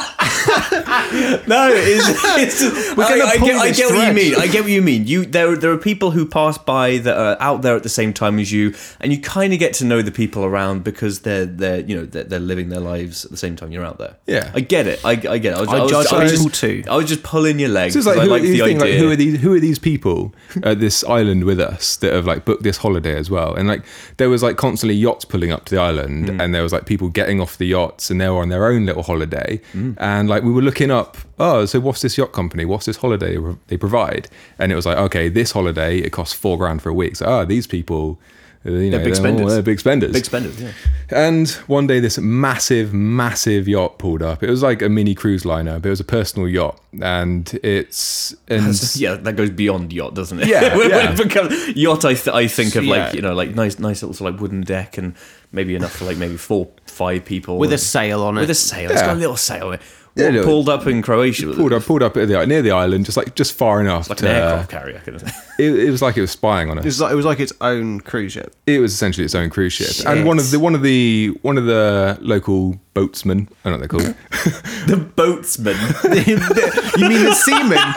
[1.48, 4.36] No, it's, it's We're gonna I, I get, I get what you mean.
[4.36, 5.08] I get what you mean.
[5.08, 8.14] You there there are people who pass by that are out there at the same
[8.14, 11.46] time as you, and you kind of get to know the people around because they're
[11.46, 14.16] they're you know they're, they're living their lives at the same time you're out there.
[14.26, 14.52] Yeah.
[14.54, 15.04] I get it.
[15.06, 15.58] I, I get it.
[15.58, 16.84] I, was, I was- judge was people just, too.
[16.90, 17.94] I was just pulling your legs.
[17.94, 19.40] So it's like, 'cause who, I like the think, like, who are these?
[19.42, 23.16] Who are these people at this island with us that have like booked this holiday
[23.16, 23.54] as well?
[23.56, 23.84] And like,
[24.18, 26.42] there was like constantly yachts pulling up to the island, Mm.
[26.42, 28.86] and there was like people getting off the yachts, and they were on their own
[28.86, 29.60] little holiday.
[29.74, 29.96] Mm.
[30.00, 32.66] And like, we were looking up, oh, so what's this yacht company?
[32.66, 34.28] What's this holiday they provide?
[34.60, 37.16] And it was like, okay, this holiday it costs four grand for a week.
[37.18, 38.20] So, oh, these people.
[38.66, 39.54] uh, You know, big they're, spenders.
[39.54, 40.12] they're big spenders.
[40.14, 40.60] Big spenders.
[40.62, 40.72] Yeah.
[41.10, 44.42] And one day, this massive, massive yacht pulled up.
[44.44, 48.36] It was like a mini cruise liner, but it was a personal yacht, and it's
[48.50, 50.48] and Yeah, that goes beyond yacht, doesn't it?
[50.48, 52.96] Yeah, when, when it becomes yacht, I, th- I think of Yeah.
[53.06, 55.16] like you know like nice nice little sort of like wooden deck and
[55.54, 58.42] maybe enough for like maybe four five people With a sail on it.
[58.42, 58.92] with a sail.
[58.92, 59.68] It's got a little sail.
[59.70, 59.82] What,
[60.16, 61.46] Yeah, no, pulled up in Croatia.
[61.48, 64.10] with pulled up, pulled up at the near the island, just like just far enough.
[64.10, 65.00] like to, an aircraft carrier.
[65.06, 65.24] Kind of
[65.60, 66.86] it, it was like it was spying on It us.
[66.86, 68.50] was like, it was like its own cruise ship.
[68.66, 70.06] It was essentially its own cruise ship, Shit.
[70.08, 73.48] and one of the one of the one of the local boatsmen.
[73.64, 74.90] I don't know what they're called.
[74.90, 75.78] the boatsman.
[76.98, 77.94] you mean the seaman?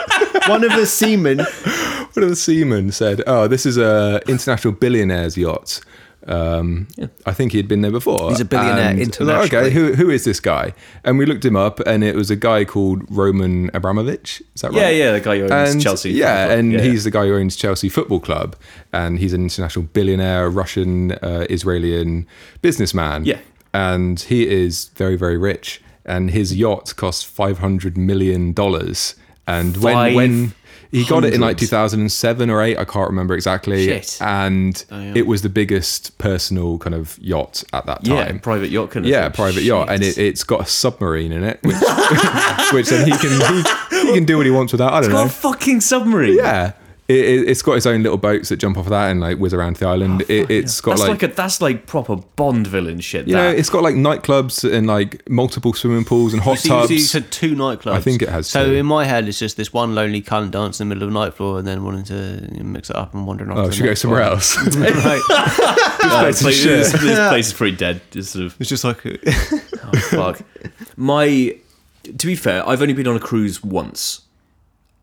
[0.51, 1.39] One of the seamen.
[1.39, 5.81] one of the seamen said, "Oh, this is a international billionaire's yacht."
[6.31, 6.87] Um,
[7.27, 8.31] I think he had been there before.
[8.31, 10.73] He's a billionaire And I was like, okay, who who is this guy?
[11.05, 14.41] And we looked him up, and it was a guy called Roman Abramovich.
[14.55, 14.81] Is that right?
[14.83, 16.13] yeah, yeah, the guy who owns and Chelsea.
[16.13, 18.55] Yeah, and Yeah, he's the guy who owns Chelsea Football Club,
[18.93, 22.27] and he's an international billionaire, Russian, uh, Israeli
[22.63, 23.25] businessman.
[23.25, 23.39] Yeah.
[23.75, 29.17] and he is very, very rich, and his yacht costs five hundred million dollars.
[29.47, 30.53] And when when
[30.91, 34.19] he got it in like 2007 or 8 i can't remember exactly Shit.
[34.21, 35.17] and oh, Damn.
[35.17, 38.15] it was the biggest personal kind of yacht at that time.
[38.17, 39.33] yeah, private yacht kind of yeah, thing.
[39.33, 41.77] private yacht, and it, it's got a submarine in it, which,
[42.73, 44.93] which then he can he, he can do what he wants with that.
[44.93, 45.27] I don't It's got know.
[45.27, 46.37] a fucking submarine.
[46.39, 46.73] Yeah,
[47.11, 49.39] it, it, it's got its own little boats that jump off of that and like
[49.39, 50.23] whiz around the island.
[50.29, 53.27] it, it's got Oh, That's like, like, a that's like proper Bond villain shit.
[53.27, 56.87] you know, it's got like nightclubs and like multiple swimming pools and hot So you,
[56.87, 57.93] so you said two nightclubs.
[57.93, 58.75] I think it has So two.
[58.75, 61.21] in my head, it's just this one lonely cunt dancing in the middle of the
[61.21, 63.59] night floor and then wanting to mix it up and wandering off.
[63.59, 64.31] Oh, to should we go next somewhere one.
[64.33, 64.57] else?
[64.77, 65.21] right.
[65.31, 66.69] Uh, place is this, shit.
[66.93, 68.01] this, this place is pretty dead.
[68.11, 70.41] Just sort of It's just like Oh, fuck.
[70.97, 71.57] My,
[72.19, 74.23] to be fair, I've only been on a cruise once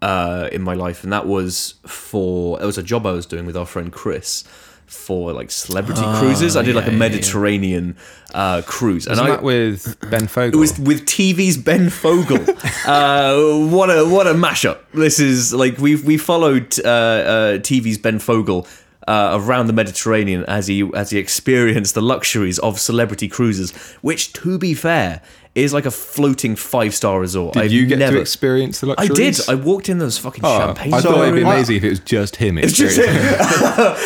[0.01, 3.45] uh, in my life, and that was for it was a job I was doing
[3.45, 4.43] with our friend Chris
[4.85, 6.55] for like celebrity cruises.
[6.55, 7.09] I did like a yeah, yeah, yeah.
[7.09, 7.97] Mediterranean
[8.33, 9.29] uh, cruise, and Isn't I.
[9.31, 10.57] that with Ben Fogle?
[10.57, 12.37] it was with TV's Ben Fogle.
[12.85, 14.79] uh, what a what a mashup!
[14.93, 18.67] This is like we we followed uh, uh, TV's Ben Fogle
[19.07, 24.33] uh, around the Mediterranean as he as he experienced the luxuries of celebrity cruises, which,
[24.33, 25.21] to be fair,
[25.57, 27.53] is like a floating five star resort.
[27.53, 29.09] Did I've you get never, to experience the luxury?
[29.11, 29.49] I did.
[29.49, 30.93] I walked in those fucking Oh, champagne.
[30.93, 31.53] I thought it'd be stores.
[31.55, 32.57] amazing if it was just him.
[32.57, 33.37] It's just experiencing it.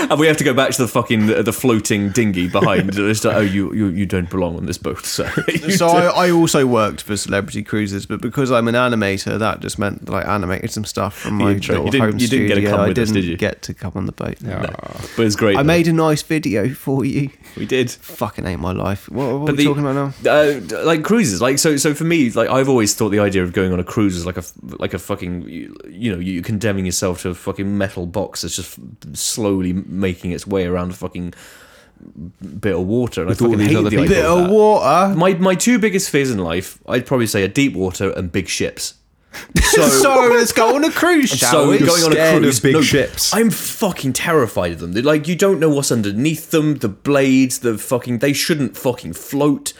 [0.11, 2.97] and we have to go back to the fucking the floating dinghy behind.
[2.97, 5.05] It's like, oh, you, you you don't belong on this boat.
[5.05, 5.25] So,
[5.75, 9.77] so I, I also worked for celebrity cruises, but because I'm an animator, that just
[9.77, 12.47] meant that I animated some stuff from my You little you didn't- home you didn't
[12.47, 12.69] get to studio.
[12.71, 13.37] come I with us, didn't did you?
[13.37, 14.41] get to come on the boat.
[14.41, 14.61] No.
[15.17, 15.57] But it's great.
[15.57, 15.67] I though.
[15.67, 17.29] made a nice video for you.
[17.57, 17.91] we did.
[17.91, 19.09] Fucking hate my life.
[19.09, 20.31] What, what are we the- talking about now?
[20.31, 21.51] uh, like cruises cruises.
[21.51, 23.83] Like so, so for me, like I've always thought the idea of going on a
[23.83, 25.47] cruise is like a like a fucking
[25.89, 28.79] you know you condemning yourself to a fucking metal box that's just
[29.15, 31.33] slowly making its way around a fucking
[32.59, 33.21] bit of water.
[33.21, 34.05] And With I all fucking these hate other the people.
[34.05, 35.15] idea Bit of of water.
[35.15, 38.47] My my two biggest fears in life, I'd probably say, are deep water and big
[38.47, 38.95] ships.
[39.63, 39.87] So.
[39.87, 41.79] So let's go on a cruise, shall So we?
[41.79, 43.33] going on a scared of cruise, big no, ships.
[43.33, 44.91] I'm fucking terrified of them.
[44.91, 48.19] They're like you don't know what's underneath them, the blades, the fucking.
[48.19, 49.71] They shouldn't fucking float.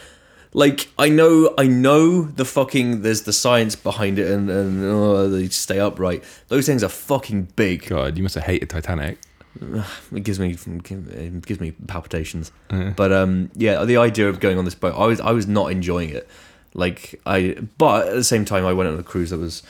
[0.54, 3.02] Like I know, I know the fucking.
[3.02, 6.22] There's the science behind it, and and oh, they stay upright.
[6.48, 7.86] Those things are fucking big.
[7.86, 9.18] God, you must have hated Titanic.
[10.14, 12.52] It gives me it gives me palpitations.
[12.96, 15.72] But um, yeah, the idea of going on this boat, I was I was not
[15.72, 16.28] enjoying it.
[16.74, 19.62] Like I, but at the same time, I went on a cruise that was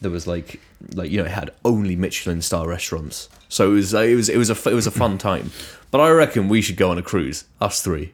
[0.00, 0.60] that was like
[0.94, 4.36] like you know it had only Michelin star restaurants, so it was it was it
[4.38, 5.50] was a it was a fun time.
[5.90, 8.12] But I reckon we should go on a cruise, us three.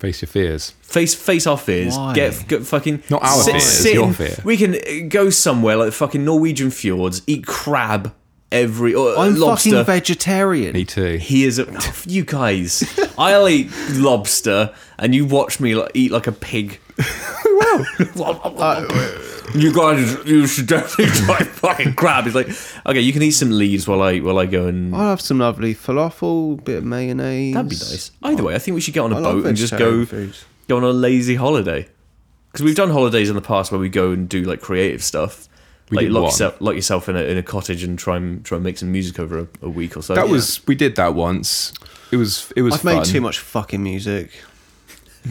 [0.00, 0.70] Face your fears.
[0.80, 1.94] Face face our fears.
[1.96, 2.14] Why?
[2.14, 4.34] Get, get fucking Not our fears, in- your fear.
[4.44, 8.14] We can uh, go somewhere like the fucking Norwegian fjords, eat crab
[8.50, 9.70] every or I'm lobster.
[9.70, 10.72] fucking vegetarian.
[10.72, 11.18] Me too.
[11.18, 11.66] He is a,
[12.06, 12.82] you guys.
[13.18, 16.80] I'll eat lobster, and you watch me like, eat like a pig.
[19.54, 22.24] you guys, you should definitely try fucking crab.
[22.24, 22.48] He's like,
[22.86, 24.94] okay, you can eat some leaves while I while I go and.
[24.94, 27.54] I'll have some lovely falafel, bit of mayonnaise.
[27.54, 28.10] That'd be nice.
[28.22, 30.06] Either way, I think we should get on a I boat and just go vegetarian
[30.06, 30.44] foods.
[30.68, 31.88] go on a lazy holiday.
[32.52, 35.48] Because we've done holidays in the past where we go and do like creative stuff.
[35.90, 36.30] We like lock one.
[36.30, 38.90] yourself, lock yourself in a, in a cottage and try and try and make some
[38.92, 40.14] music over a, a week or so.
[40.14, 40.32] That Yeah.
[40.32, 41.72] was we did that once.
[42.12, 42.96] It was it was I've fun.
[42.96, 44.30] made too much fucking music.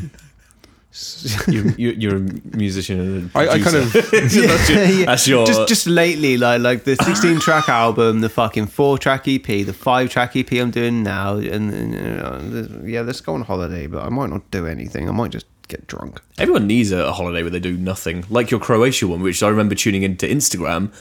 [1.48, 4.00] you're, you're, you're a musician and a I- I kind producer.
[4.00, 4.36] of- that's,
[4.70, 5.06] your, yeah.
[5.06, 9.28] that's your just just lately, like like the 16 track album, the fucking four track
[9.28, 13.42] EP, the five track EP I'm doing now, and, and uh, yeah, let's go on
[13.42, 13.88] holiday.
[13.88, 15.08] But I might not do anything.
[15.08, 16.22] I might just get drunk.
[16.38, 19.50] Everyone needs a, a holiday where they do nothing, like your Croatia one, which I
[19.50, 20.92] remember tuning into Instagram,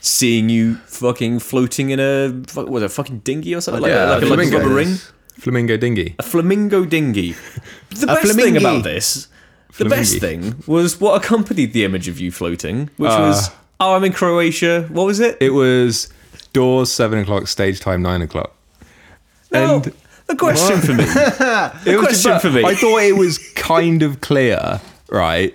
[0.00, 3.90] seeing you fucking floating in a what was it, a fucking dinghy or something like,
[3.90, 4.58] Yeah, that, like, a, like a flamingo.
[4.58, 4.96] rubber ring,
[5.38, 6.16] Flamingo dinghy.
[6.18, 7.34] a flamingo dinghy.
[7.90, 9.28] The A best thing about this,
[9.78, 13.94] the best thing was what accompanied the image of you floating, which Uh, was oh,
[13.94, 14.86] I'm in Croatia.
[14.90, 15.36] What was it?
[15.40, 16.08] It was
[16.52, 18.54] doors seven o'clock, stage time nine o'clock.
[19.52, 19.92] Now, and
[20.26, 21.04] the question for me.
[21.90, 22.64] it was question but for me.
[22.64, 25.54] I thought it was kind of clear, right,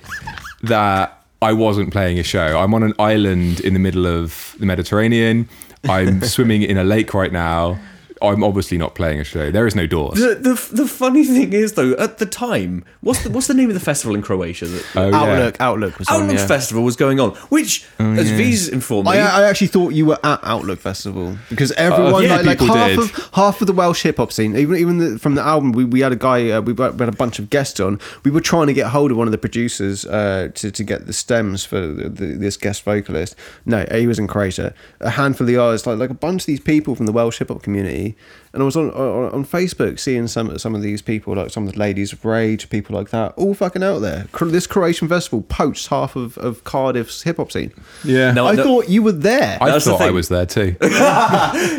[0.64, 2.58] that I wasn't playing a show.
[2.60, 5.48] I'm on an island in the middle of the Mediterranean.
[5.88, 7.80] I'm swimming in a lake right now.
[8.22, 9.52] I'm obviously not playing a show.
[9.52, 10.20] There is no doors.
[10.20, 13.70] The, the, the funny thing is though, at the time, what's the what's the name
[13.70, 14.66] of the festival in Croatia?
[14.68, 15.16] That, Oh, yeah.
[15.18, 16.22] Outlook, Outlook was on.
[16.24, 16.48] Outlook yeah.
[16.48, 20.20] Festival was going on, which, as Veez informed me, I, I actually thought you were
[20.24, 23.00] at Outlook Festival because everyone, yeah, like, like half did.
[23.00, 25.84] of half of the Welsh hip hop scene, even even the, from the album, we,
[25.84, 28.00] we had a guy, uh, we had a bunch of guests on.
[28.24, 31.08] We were trying to get hold of one of the producers uh, to to get
[31.08, 33.36] the stems for the, the, this guest vocalist.
[33.66, 34.74] No, he was in Croatia.
[35.02, 37.40] A handful of the artists, like like a bunch of these people from the Welsh
[37.40, 38.05] hip hop community,
[38.54, 41.68] and I was on, on on Facebook seeing some some of these people, like some
[41.68, 44.28] of the ladies of Rage, people like that, all fucking out there.
[44.42, 47.72] This Croatian festival poached half of, of Cardiff's hip hop scene.
[48.04, 48.32] Yeah.
[48.32, 49.58] No, I no- thought you were there.
[49.62, 50.76] I That's the thought I was there too.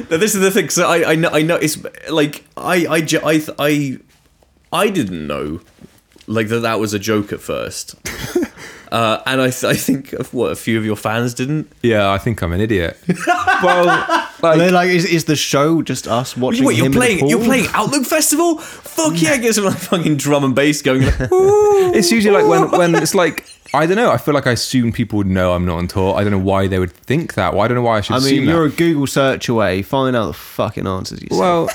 [0.08, 0.68] Now, this is the thing.
[0.68, 1.56] So I, I know, I know.
[1.56, 1.78] It's
[2.10, 3.98] like I, I, I, I,
[4.72, 5.60] I didn't know,
[6.26, 7.94] like that that was a joke at first,
[8.92, 11.70] uh, and I, th- I think of what a few of your fans didn't.
[11.82, 12.96] yeah, I think I'm an idiot.
[13.26, 13.88] well,
[14.42, 16.64] Are they like, like, is, is the show just us watching?
[16.64, 17.28] What you're him playing?
[17.28, 18.58] You're playing Outlook Festival?
[18.58, 19.36] Fuck yeah!
[19.36, 21.02] Get some like fucking drum and bass going.
[21.02, 24.10] Like, "Ooh." it's usually like when when it's like I don't know.
[24.10, 26.14] I feel like I assume people would know I'm not on tour.
[26.14, 27.52] I don't know why they would think that.
[27.52, 28.50] Well, I don't know why I should I mean, that.
[28.52, 29.82] you're a Google search away.
[29.82, 31.20] Find out the fucking answers.
[31.22, 31.74] You Well, us-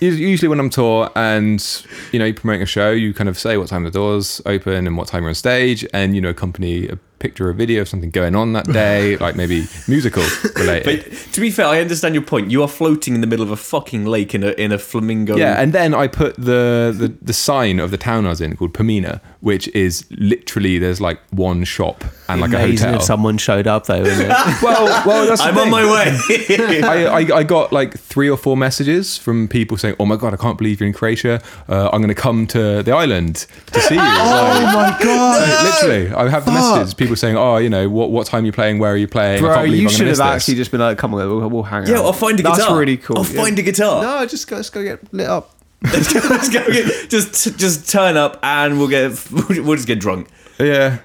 [0.00, 1.64] usually when I'm tour and
[2.12, 4.86] you know you're promoting a show, you kind of say what time the doors open
[4.86, 7.88] and what time you're on stage, and you know accompany a picture or video of
[7.88, 10.24] something going on that day, like maybe musical
[10.56, 11.04] related.
[11.04, 12.50] But to be fair, I understand your point.
[12.50, 15.36] You are floating in the middle of a fucking lake in a in a flamingo.
[15.36, 18.56] yeah, and then I put the, the the sign of the town I was in
[18.56, 22.96] called Pomena, which is literally there's like one shop and like a hotel.
[22.96, 24.00] if someone showed up though.
[24.62, 25.70] Well, well, that's the I'm on thing.
[25.70, 26.82] my way.
[26.82, 30.34] I, I, I got like three or four messages from people saying, "Oh my god,
[30.34, 31.40] I can't believe you're in Croatia.
[31.68, 36.12] Uh, I'm going to come to the island to see you." oh my god, Literally,
[36.14, 36.94] I have the messages.
[36.94, 38.78] People saying, "Oh, you know, what what time are you playing?
[38.78, 40.60] Where are you playing?" I can't you I'm should have actually this.
[40.62, 42.56] just been like, "Come on, we'll, we'll hang out." yeah, I'll find a guitar.
[42.56, 43.18] That's really cool.
[43.18, 43.42] I'll yeah.
[43.42, 44.02] find a guitar.
[44.02, 45.54] No, just go, let's go get lit up.
[45.82, 49.98] Let's go, let's go get, just just turn up and we'll get we'll just get
[50.00, 50.28] drunk.
[50.58, 50.98] Yeah.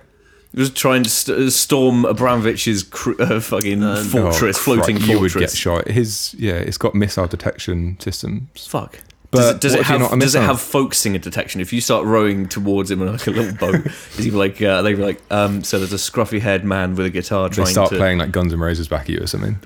[0.55, 5.33] Just try and st- storm Abramovich's cr- uh, fucking fortress, Oh, floating Christ, You would
[5.33, 5.87] get shot.
[5.89, 8.65] His yeah, it's got missile detection systems.
[8.65, 8.99] Fuck.
[9.35, 11.61] Does it, does it if you're have not a does it have folk singer detection?
[11.61, 14.81] If you start rowing towards him on like a little boat, is he like uh,
[14.81, 17.67] they be like um, so there's a scruffy haired man with a guitar They trying
[17.67, 19.59] start to playing like Guns N' Roses back at you or something.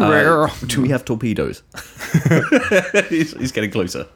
[0.00, 1.62] Uh, do we have torpedoes?
[3.08, 4.06] he's, he's getting closer.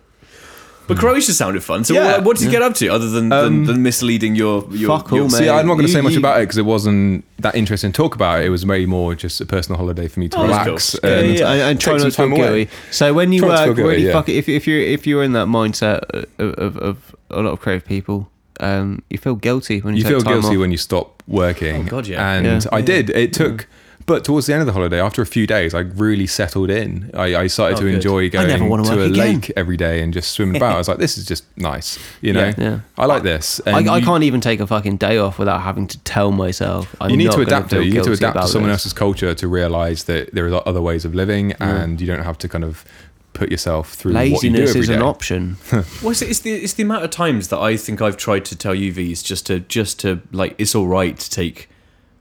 [0.86, 1.82] But Croatia sounded fun.
[1.84, 2.16] So Yeah.
[2.16, 4.88] what, what did you get up to other than, than, Um, than misleading your, your
[4.98, 5.38] Fuck all, your- mate.
[5.38, 7.96] See, I'm not going to say much about it because it wasn't that interesting to
[7.96, 8.42] talk about.
[8.42, 11.10] It was way more just a personal holiday for me to Oh, that's relax cool.
[11.10, 12.64] Yeah, and yeah, and, and try take not to feel time away.
[12.64, 12.70] guilty.
[12.90, 14.12] So when you Try not to work, feel guilty, really yeah.
[14.12, 14.34] fuck it.
[14.36, 16.00] If, if you're if you're in that mindset
[16.38, 18.28] of, of, of a lot of creative people,
[18.60, 20.60] um, you feel guilty when you, You take feel time guilty off.
[20.60, 21.86] when you stop working.
[21.86, 22.32] Oh, God, yeah.
[22.34, 22.60] And Yeah.
[22.72, 23.10] I did.
[23.10, 23.66] It took,
[24.06, 27.10] but towards the end of the holiday, after a few days, I really settled in.
[27.14, 27.94] I, I started Oh, to good.
[27.94, 29.34] enjoy going wanna to a again.
[29.34, 30.74] lake every day and just swimming about.
[30.74, 31.98] I was like, this is just nice.
[32.20, 32.54] You know, Yeah.
[32.58, 32.80] Yeah.
[32.98, 33.60] I like this.
[33.60, 36.32] And I, I you- can't even take a fucking day off without having to tell
[36.32, 36.94] myself.
[37.00, 37.84] I'm you need not to adapt to it.
[37.86, 38.80] You need to adapt to someone this.
[38.82, 42.38] else's culture to realize that there are other ways of living and you don't have
[42.38, 42.84] to kind of
[43.32, 45.04] put yourself through what you do Laziness every is an day.
[45.04, 45.56] option.
[46.02, 48.56] Well, it's, it's the it's the amount of times that I think I've tried to
[48.56, 51.68] tell you these just to just to like it's all right to take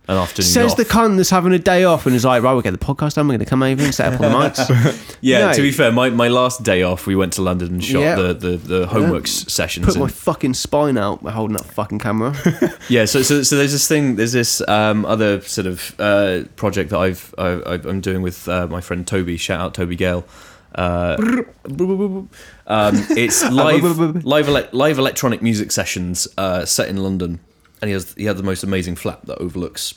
[0.07, 0.77] an afternoon Says off.
[0.77, 3.15] the cunt that's having a day off and is like, right, we'll get the podcast
[3.15, 3.27] done.
[3.27, 5.17] We're going to come over and set up all the mics.
[5.21, 5.53] yeah, No.
[5.53, 8.15] to be fair, my, my last day off, we went to London and shot Yeah.
[8.15, 9.85] the, the, the homework s sessions.
[9.85, 12.35] Put my fucking spine out by holding that fucking camera.
[12.89, 16.89] yeah, so, so so there's this thing, there's this um, other sort of uh, project
[16.89, 19.37] that I've, I, I've I'm doing with uh, my friend Toby.
[19.37, 20.25] Shout out Toby Gale.
[20.75, 21.15] Uh,
[22.67, 23.83] um, it's live
[24.25, 27.39] live ele- live electronic music sessions uh, set in London,
[27.83, 29.93] and he has he had the most amazing flat that overlooks.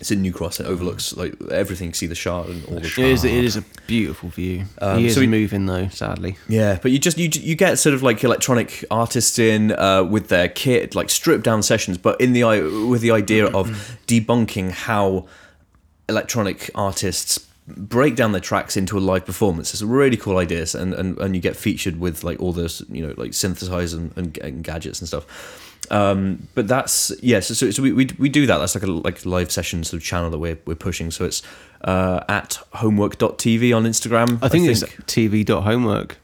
[0.00, 0.58] It's in New Cross.
[0.58, 1.86] It overlooks like everything.
[1.90, 2.86] You see the Shard and all the.
[2.86, 4.64] It is, it is a beautiful view.
[4.80, 6.36] Um, he is so we- moving though, sadly.
[6.48, 10.26] Yeah, but you just you you get sort of like electronic artists in uh, with
[10.26, 12.42] their kit, like stripped down sessions, but in the
[12.88, 13.68] with the idea of
[14.08, 15.28] debunking how
[16.08, 19.72] electronic artists break down their tracks into a live performance.
[19.72, 22.82] It's a really cool idea, and and, and you get featured with like all this
[22.90, 25.68] you know like synthesizers and, and, and gadgets and stuff.
[25.90, 27.40] Um, but that's yeah.
[27.40, 28.58] So, so, so we, we we do that.
[28.58, 31.10] That's like a like live session sort of channel that we're we're pushing.
[31.10, 31.42] So it's
[31.82, 34.38] uh, at homework.tv on Instagram.
[34.42, 36.16] I think, it's tv.homework.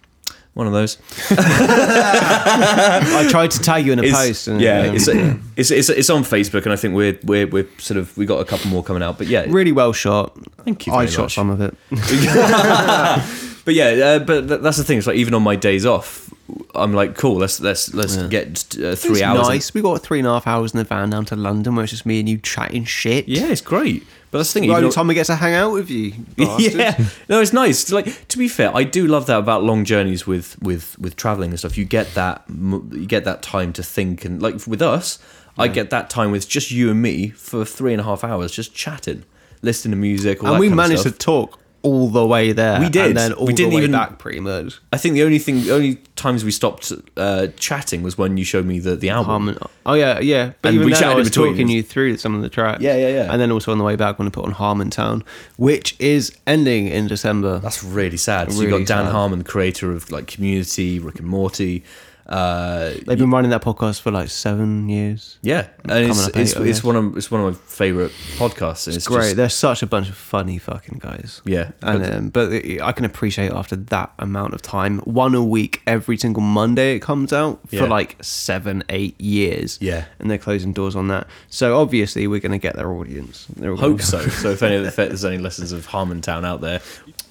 [0.54, 0.96] one of those.
[1.30, 4.48] I tried to tag you in a It's- post.
[4.48, 7.66] And, yeah, um, it's, it's it's it's on Facebook, and I think we're we're we're
[7.78, 9.18] sort of we got a couple more coming out.
[9.18, 10.36] But yeah, really well shot.
[10.64, 11.34] Thank you I shot much.
[11.34, 11.74] some of it.
[13.64, 14.98] but yeah, uh, but th- that's the thing.
[14.98, 16.27] It's like even on my days off,
[16.74, 17.36] I'm like, cool.
[17.36, 19.46] Let's let's let's get uh, three it's hours.
[19.48, 19.74] in- Nice.
[19.74, 21.92] We got three and a half hours in the van down to London, where it's
[21.92, 23.28] just me and you chatting shit.
[23.28, 24.06] Yeah, it's great.
[24.30, 24.68] But that's the thing.
[24.68, 26.12] The even only though- time we get to hang out with you.
[26.36, 27.82] yeah, no, it's nice.
[27.82, 31.16] It's like to be fair, I do love that about long journeys with with with
[31.16, 31.76] traveling and stuff.
[31.76, 35.18] You get that you get that time to think and like with us,
[35.58, 38.52] I get that time with just you and me for three and a half hours,
[38.52, 39.24] just chatting,
[39.60, 40.42] listening to music.
[40.42, 41.58] And we managed to talk
[41.88, 42.78] all the way there.
[42.80, 43.06] We did.
[43.08, 44.78] And then all We didn't the way even- back, pretty much.
[44.92, 48.44] I think the only thing, the only times we stopped uh, chatting was when you
[48.44, 49.26] showed me the the album.
[49.30, 49.58] Harmon.
[49.86, 50.52] Oh yeah, yeah.
[50.62, 51.52] But And even we then, chatted I was between.
[51.52, 52.82] talking you through some of the tracks.
[52.82, 53.32] Yeah, yeah, yeah.
[53.32, 55.22] And then also on the way back when I put on Harmontown,
[55.56, 57.58] which is ending in December.
[57.60, 58.52] That's really sad.
[58.52, 59.12] So you Really got Dan sad.
[59.12, 61.82] Harmon, creator of like Community, Rick and Morty.
[62.28, 65.38] Uh, They've been running that podcast for like seven years.
[65.42, 68.86] yeah, and it's up eight, it's, it's one of it's one of my favorite podcasts.
[68.86, 69.22] And it's, Great.
[69.22, 71.40] just- They're such a bunch of funny fucking guys.
[71.46, 75.80] yeah, And um, but I can appreciate after that amount of time, one a week
[75.86, 77.80] every single Monday it comes out Yeah.
[77.80, 79.78] for like seven, eight years.
[79.80, 80.04] Yeah.
[80.18, 81.26] and they're closing doors on that.
[81.48, 83.46] So obviously we're going to get their audience.
[83.62, 84.20] Hope so.
[84.28, 86.80] So if any of the if there's any lessons of Harmontown out there,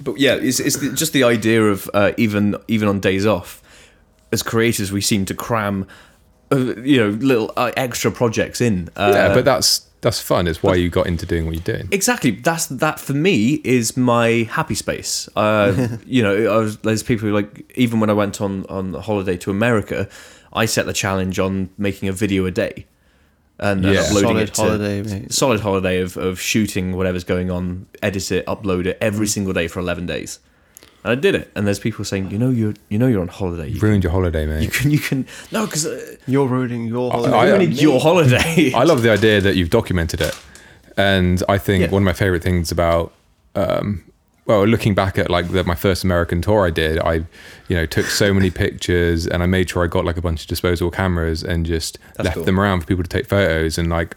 [0.02, 3.62] but yeah, it's it's the, just the idea of uh, even even on days off,
[4.32, 5.88] as creators, we seem to cram,
[6.52, 8.90] uh, you know, little uh, extra projects in.
[8.96, 10.48] Uh, yeah, but that's that's fun.
[10.48, 11.90] It's why you got into doing what you're doing.
[11.92, 12.32] Exactly.
[12.32, 15.28] That's that for me is my happy space.
[15.36, 18.94] Uh, you know, I was, there's people who like even when I went on on
[18.94, 20.08] holiday to America,
[20.54, 22.86] I set the challenge on making a video a day
[23.60, 24.02] and, and Yeah.
[24.02, 25.34] uploading Solid it to holiday, mate.
[25.34, 29.68] solid holiday of of shooting whatever's going on, edit it, upload it every single day
[29.68, 30.40] for eleven days.
[31.08, 31.50] And I did it.
[31.56, 33.70] And there's people saying, you know, you're you know you're on holiday.
[33.70, 34.63] You, Ruined your holiday, mate.
[34.63, 37.34] you can you can no because uh, You're ruining your holiday.
[37.36, 38.72] I- ruining your holiday.
[38.76, 40.36] I love the idea that you've documented it,
[40.98, 41.89] and I think Yeah.
[41.91, 43.13] one of my favorite things about,
[43.56, 44.04] um,
[44.48, 47.13] well, looking back at like the, my first American tour I did, I,
[47.70, 50.41] you know, took so many pictures, and I made sure I got like a bunch
[50.41, 52.43] of disposable cameras and just left cool.
[52.43, 54.16] them around for people to take photos, and like.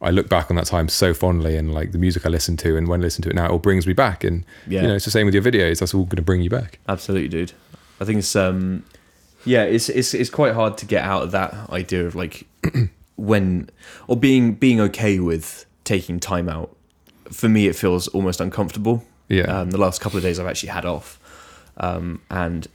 [0.00, 2.76] I look back on that time so fondly, and like the music I listened to,
[2.76, 4.22] and when I listen to it now, it all brings me back.
[4.24, 4.82] And Yeah.
[4.82, 5.80] you know, it's the same with your videos.
[5.80, 6.78] That's all going to bring you back.
[6.88, 7.52] Absolutely, dude.
[8.00, 8.84] I think it's um,
[9.44, 12.46] yeah, it's it's it's quite hard to get out of that idea of like
[13.16, 13.70] when
[14.06, 16.74] or being being okay with taking time out.
[17.30, 19.42] For me, it feels almost uncomfortable Yeah.
[19.44, 21.18] Um, the last couple of days I've actually had off,
[21.76, 22.66] um, and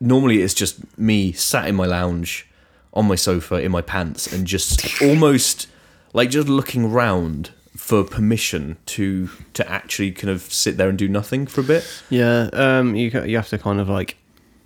[0.00, 2.46] normally it's just me sat in my lounge
[2.94, 5.68] on my sofa in my pants and just almost
[6.14, 11.08] like just looking around for permission to to actually kind of sit there and do
[11.08, 12.02] nothing for a bit.
[12.08, 14.16] Yeah, um, you you have to kind of like,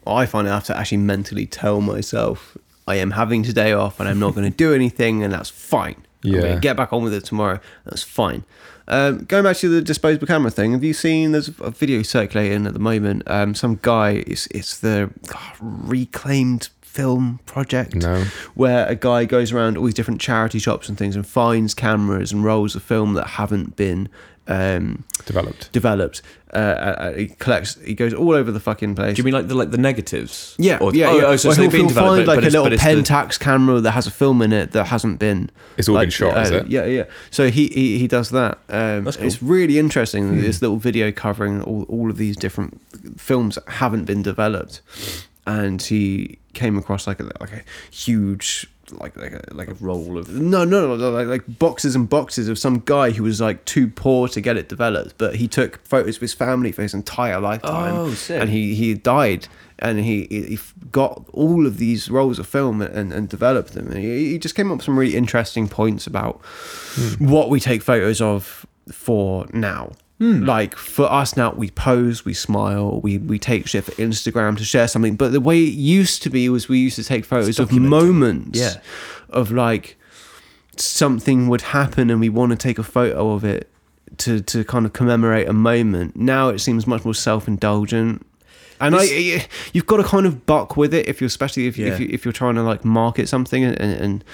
[0.06, 4.08] I find I have to actually mentally tell myself I am having today off and
[4.08, 5.96] I'm not going to do anything, and that's fine.
[6.24, 6.58] I'm Yeah.
[6.58, 7.60] get back on with it tomorrow.
[7.84, 8.44] That's fine.
[8.88, 11.32] Um, going back to the disposable camera thing, have you seen?
[11.32, 13.22] There's a video circulating at the moment.
[13.26, 18.24] Um, some guy, it's it's the ah, reclaimed film project No.
[18.54, 22.32] where a guy goes around all these different charity shops and things and finds cameras
[22.32, 24.08] and rolls of film that haven't been
[24.48, 25.70] um, Developed.
[25.72, 26.22] developed.
[26.54, 27.78] Uh, uh, he collects.
[27.84, 29.14] He goes all over the fucking place.
[29.14, 30.56] Do you mean like the like the negatives?
[30.58, 31.24] yeah, Or- yeah, oh, yeah.
[31.26, 33.38] Oh, so Or they've he'll, been he'll find like a little but it's the- Pentax
[33.38, 35.50] camera that has a film in it that hasn't been.
[35.76, 36.68] It's all been like, shot, is uh, it?
[36.68, 37.04] Yeah, yeah.
[37.30, 38.58] So he he, he does that.
[38.70, 39.26] Um, That's cool.
[39.26, 40.40] It's really interesting.
[40.40, 42.80] This little video covering all, all of these different
[43.20, 44.80] films that haven't been developed,
[45.46, 50.18] and he came across like a like a huge like like a, like a roll
[50.18, 53.64] of no, no, no, like, like boxes and boxes of some guy who was like
[53.64, 56.94] too poor to get it developed, but he took photos of his family for his
[56.94, 58.40] entire lifetime, Oh, sick.
[58.40, 59.46] and he he died,
[59.78, 60.58] and he he
[60.90, 63.88] got all of these rolls of film and, and developed them.
[63.88, 66.40] And he, he just came up with some really interesting points about
[66.94, 67.28] hmm.
[67.28, 69.92] what we take photos of for now.
[70.18, 70.44] Hmm.
[70.44, 74.64] Like for us now, we pose, we smile, we, we take shit for Instagram to
[74.64, 75.14] share something.
[75.14, 78.58] But the way it used to be was we used to take photos of moments
[78.58, 78.74] Yeah.
[79.30, 79.96] of like
[80.76, 83.68] something would happen and we want to take a photo of it
[84.18, 86.16] to to kind of commemorate a moment.
[86.16, 88.24] Now it seems much more self indulgent.
[88.80, 91.88] And I, you've got to kind of buck with it if you're, especially if, Yeah.
[91.88, 94.24] if, you, if you're trying to like market something and, and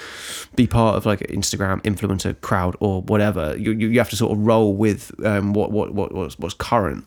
[0.55, 3.57] be part of like an Instagram influencer crowd or whatever.
[3.57, 6.53] You, you, you have to sort of roll with um, what, what, what, what's, what's
[6.55, 7.05] current.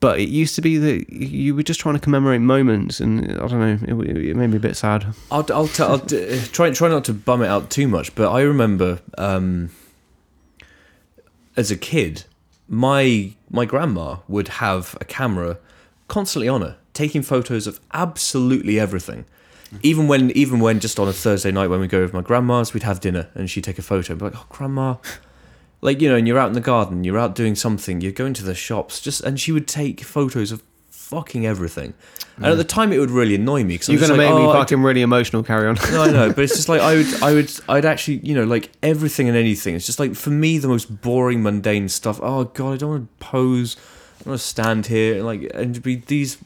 [0.00, 3.46] But it used to be that you were just trying to commemorate moments, and I
[3.46, 5.04] don't know, it, it made me a bit sad.
[5.30, 8.32] I'll, I'll, t- I'll d- try try not to bum it out too much, but
[8.32, 9.68] I remember um,
[11.56, 12.24] as a kid,
[12.66, 15.58] my my grandma would have a camera
[16.10, 19.24] constantly on her, taking photos of absolutely everything.
[19.82, 22.74] Even when even when just on a Thursday night when we go with my grandma's,
[22.74, 24.96] we'd have dinner and she'd take a photo and be like, "Oh, grandma."
[25.82, 28.34] Like you know, and you're out in the garden, you're out doing something, you're going
[28.34, 31.94] to the shops, just and she would take photos of fucking everything.
[32.36, 32.58] And at mm.
[32.58, 34.82] the time, it would really annoy me because You're going to make me oh, fucking
[34.82, 35.76] really emotional, carry on.
[35.90, 38.44] no, I know, but it's just like I would, I would, I'd actually, you know,
[38.44, 39.74] like everything and anything.
[39.74, 42.20] It's just like for me, the most boring, mundane stuff.
[42.22, 43.76] Oh God, I don't want to pose.
[44.24, 46.38] I want to stand here and like and be these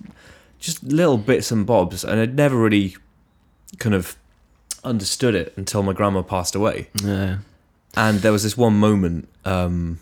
[0.61, 2.97] just little bits and bobs, and I'd never really
[3.79, 4.17] kind of
[4.85, 6.89] understood it until my grandma passed away.
[7.03, 7.39] Yeah.
[7.97, 9.99] And there was this one moment um,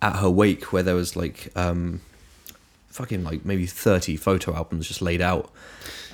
[0.00, 2.00] at her wake where there was like um,
[2.88, 5.50] fucking like maybe thirty photo albums just laid out,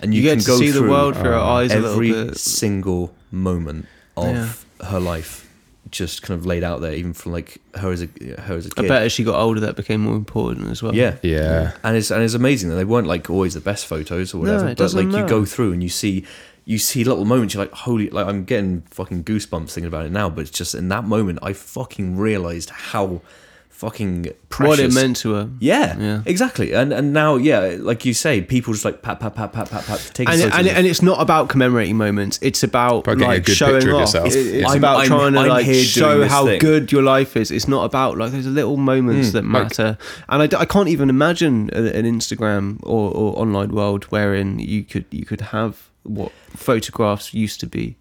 [0.00, 1.92] and you, You get can to go see the world through her eyes a little
[1.92, 5.49] every single moment of her life,
[5.90, 8.06] just kind of laid out there, even from like her as a
[8.42, 8.88] her as a I kid.
[8.88, 10.94] bet as she got older, that became more important as well.
[10.94, 11.72] Yeah, Yeah.
[11.82, 14.66] and it's and it's amazing that they weren't like always the best photos or whatever,
[14.66, 16.24] it but doesn't like you go through and you see
[16.66, 17.54] you see little moments.
[17.54, 20.30] You're like, holy, like I'm getting fucking goosebumps thinking about it now.
[20.30, 23.22] But it's just in that moment, I fucking realized how
[23.70, 25.48] fucking precious What it meant to her.
[25.58, 26.22] Yeah, Yeah.
[26.26, 26.72] exactly.
[26.74, 29.86] And and now, yeah, like you say, people just like pat pat pat pat pat
[29.86, 32.38] pat take And, photos and, of- and it's not about commemorating moments.
[32.42, 34.00] It's about About like showing off.
[34.00, 34.26] yourself.
[34.34, 36.58] It- It's I'm- about I'm- trying to I'm like show how thing.
[36.58, 37.50] good your life is.
[37.50, 39.96] It's not about like those little moments hmm, that like- matter.
[40.28, 44.58] and I, d- I can't even imagine a- an Instagram or, or online world wherein
[44.58, 47.96] you could you could have what photographs used to be.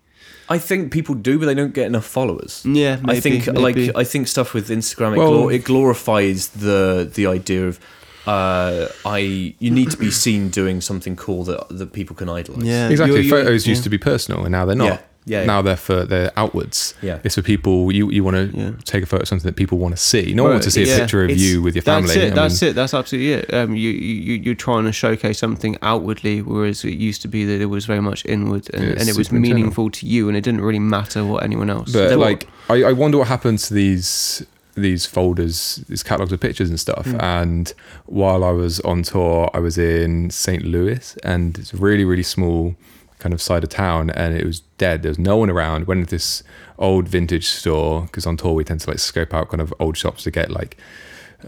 [0.50, 2.64] I think people do, but they don't get enough followers.
[2.66, 3.88] Yeah, maybe, I think maybe.
[3.88, 7.80] like I think stuff with Instagram it, Well- glor- it glorifies the the idea of
[8.28, 12.64] uh, I you need to be seen doing something cool that that people can idolize.
[12.64, 12.90] Yeah.
[12.90, 13.16] Exactly.
[13.16, 14.86] You're- you're- Photos used to be personal, and now they're not.
[14.86, 15.00] Yeah.
[15.30, 15.46] Yeah, yeah.
[15.46, 16.96] Now they're for they're outwards.
[17.02, 17.20] Yeah.
[17.24, 17.92] It's for people.
[17.92, 18.72] You you want to Yeah.
[18.84, 20.34] take a photo of something that people want to see.
[20.34, 22.28] No one wants to see a picture of It's- you with your That's family.
[22.28, 22.32] it.
[22.34, 22.74] I That's mean, it.
[22.74, 23.54] That's absolutely it.
[23.54, 27.62] Um, you, you you're trying to showcase something outwardly, whereas it used to be that
[27.62, 29.56] it was very much inward, and, and it was super internal.
[29.58, 31.92] meaningful to you, and it didn't really matter what anyone else.
[31.92, 34.44] But like, I, I wonder what happened to these
[34.76, 37.06] these folders, these catalogs of pictures and stuff.
[37.06, 37.18] Hmm.
[37.20, 37.74] And
[38.06, 40.64] while I was on tour, I was in St.
[40.64, 42.76] Louis, and it's really really small
[43.20, 45.04] kind of side of town, and it was dead.
[45.04, 45.88] There was no one around.
[45.88, 46.42] Went into this
[46.78, 49.98] old vintage store because on tour we tend to like scope out kind of old
[49.98, 50.78] shops to get like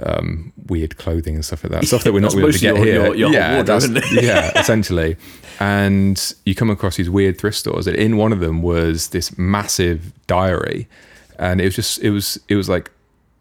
[0.04, 1.86] um, weird clothing and stuff like that.
[1.88, 3.06] Stuff that we're not That's going to able to get your- here.
[3.08, 5.18] your- your yeah, that's- yeah, essentially.
[5.60, 9.38] And you come across these weird thrift stores, and in one of them was this
[9.38, 10.88] massive diary,
[11.38, 12.90] and it was just it was it was like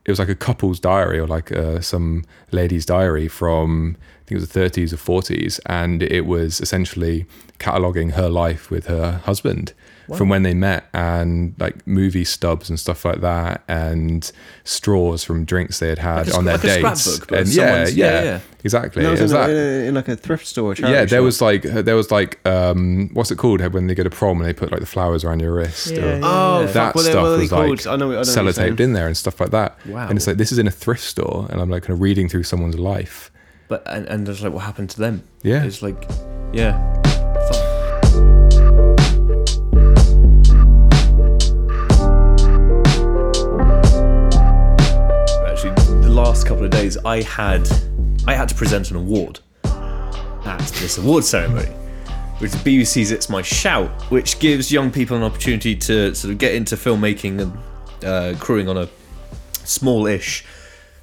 [0.04, 4.38] it was like a couple's diary or like uh, some lady's diary from I think
[4.38, 7.26] it was the 30s or 40s, and it was essentially
[7.58, 9.74] cataloging her life with her husband
[10.16, 14.32] from when they met and like movie stubs and stuff like that and
[14.64, 17.38] straws from drinks they had had Like a on their sc- like a dates scrapbook,
[17.38, 18.40] and yeah, yeah yeah, yeah.
[18.64, 19.56] exactly No, it it was in, that in,
[19.88, 20.74] in like a thrift store.
[20.74, 21.24] charity yeah, there shop.
[21.24, 24.46] was like there was like um, what's it called when they go to prom and
[24.48, 25.90] they put like the flowers around your wrist.
[25.92, 26.66] Yeah, or, yeah, Oh, yeah.
[26.66, 27.70] That what are they- stuff what was called?
[27.70, 28.46] like I know, I know what you're saying.
[28.76, 29.78] sellotaped in there and stuff like that.
[29.86, 30.08] Wow.
[30.08, 32.28] And it's like this is in a thrift store, and I'm like kind of reading
[32.28, 33.30] through someone's life.
[33.68, 35.22] But and, and it's like what happened to them?
[35.42, 35.62] Yeah.
[35.64, 36.08] It's like
[36.52, 36.99] yeah.
[46.50, 47.68] Couple of days, I had
[48.26, 51.68] I had to present an award at this award ceremony,
[52.38, 56.38] which is BBC's "It's My Shout," which gives young people an opportunity to sort of
[56.38, 58.88] get into filmmaking and uh, crewing on a
[59.62, 60.44] small-ish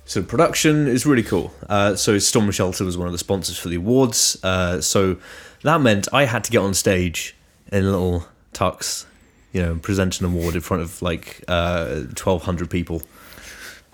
[0.04, 1.54] sort of production is really cool.
[1.70, 4.38] Uh, so Storm Shelter was one of the sponsors for the awards.
[4.44, 5.16] Uh, so
[5.64, 7.38] that meant I had to get on stage
[7.72, 9.06] in a little tux,
[9.54, 12.44] you know, present an award in front of like uh, twelve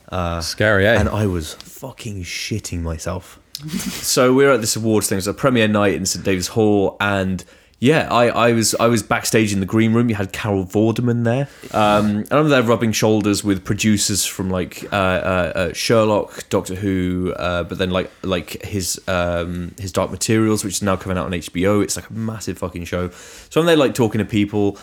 [0.10, 1.00] hundred people, Scary, eh?
[1.00, 3.40] and I was fucking shitting myself.
[3.70, 5.18] so we were at this awards thing.
[5.18, 7.44] It was a premiere night in St David's Hall, and
[7.84, 10.08] yeah, I, I was I was backstage in the green room.
[10.08, 14.86] You had Carol Vorderman there, um, and I'm there rubbing shoulders with producers from like
[14.94, 20.12] uh, uh, uh, Sherlock, Doctor Who, uh, but then like like his um, his Dark
[20.12, 21.84] Materials, which is now coming out on HBO.
[21.84, 23.10] It's like a massive fucking show.
[23.50, 24.78] So I'm there like talking to people,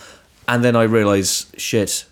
[0.47, 2.05] and then I realise shit.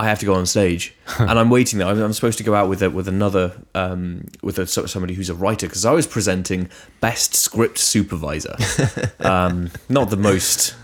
[0.00, 1.86] I have to go on stage, and I'm waiting there.
[1.86, 5.28] I'm, I'm supposed to go out with a, with another um, with a, somebody who's
[5.28, 6.70] a writer because I was presenting
[7.02, 8.56] best script supervisor.
[9.20, 10.74] um, not the most,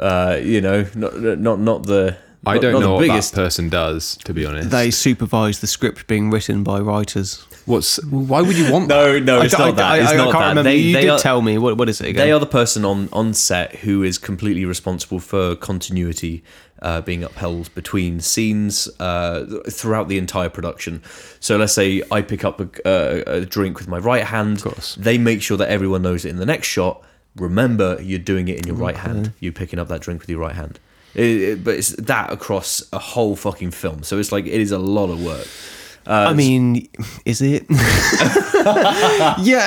[0.00, 2.16] uh, you know, not not not the.
[2.44, 3.34] I not- don't not know the what biggest.
[3.34, 4.70] that person does, to be honest.
[4.70, 7.46] They supervise the script being written by writers.
[7.66, 8.88] What's why would you want?
[8.88, 8.94] that?
[8.94, 9.92] No, no, it's I, not that.
[9.92, 10.48] I, It's I, not I can't that.
[10.48, 10.62] remember.
[10.64, 11.58] They, you they did are, tell me.
[11.58, 12.26] What, what is it again?
[12.26, 16.42] They are the person on, on set who is completely responsible for continuity
[16.82, 21.02] uh, being upheld between scenes uh, throughout the entire production.
[21.40, 24.62] So let's say I pick up a, a, a drink with my right hand.
[24.62, 24.94] course.
[24.96, 27.02] They make sure that everyone knows it in the next shot.
[27.36, 29.32] Remember, you're doing it in your right hand.
[29.40, 30.80] You're picking up that drink with your right hand.
[31.14, 34.02] It, it- but it's that across a whole fucking film.
[34.02, 35.46] So it's like it is a lot of work.
[36.06, 36.88] Uh, I mean,
[37.24, 37.64] is it?
[37.70, 37.76] yeah,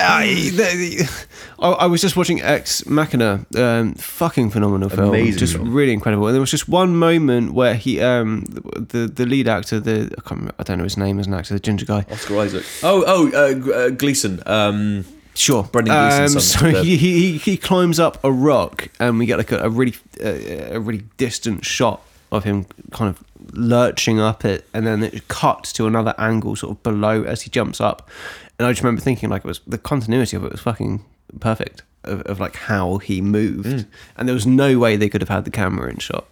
[0.10, 1.26] I, the,
[1.60, 3.46] I, I was just watching Ex Machina.
[3.56, 5.74] Um, fucking phenomenal film, Amazing just film.
[5.74, 6.28] really incredible.
[6.28, 10.22] And there was just one moment where he, um, the the lead actor, the I,
[10.22, 12.06] can't remember, I don't know his name as an actor, the ginger guy.
[12.12, 12.66] Oscar Isaac.
[12.82, 14.42] Oh, oh, uh, uh, Gleeson.
[14.46, 15.06] Um,
[15.36, 16.38] Sure, Brendan Gleeson.
[16.38, 19.70] Um, so he, he he climbs up a rock, and we get like a, a
[19.70, 25.04] really uh, a really distant shot of him kind of lurching up it, and then
[25.04, 28.10] it cuts to another angle, sort of below as he jumps up.
[28.58, 31.04] And I just remember thinking like it was the continuity of it was fucking
[31.39, 33.86] perfect of, of like how he moved, Mm.
[34.18, 36.28] and there was no way they could have had the camera in shot.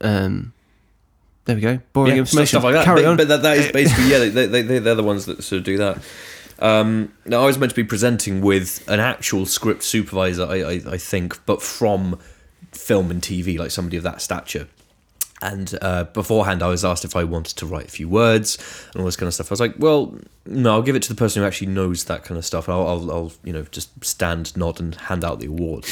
[0.00, 0.52] Um,
[1.44, 1.80] there we go.
[1.92, 2.14] Boring Mm.
[2.16, 2.46] yeah, information.
[2.46, 2.84] stuff like that.
[2.84, 3.16] Carry but, on.
[3.16, 4.18] but that, that is basically yeah.
[4.18, 5.98] They, they, they they're the ones that sort of do that.
[6.60, 10.72] Um, now I was meant to be presenting with an actual script supervisor, I, I,
[10.90, 12.18] I think, but from
[12.72, 14.66] film and TV, like somebody of that stature.
[15.40, 18.58] And uh, beforehand, I was asked if I wanted to write a few words
[18.92, 19.50] and all this kind of stuff.
[19.50, 22.24] I was like, "Well, no, I'll give it to the person who actually knows that
[22.24, 22.68] kind of stuff.
[22.68, 25.86] I'll, I'll, I'll you know, just stand, nod, and hand out the award."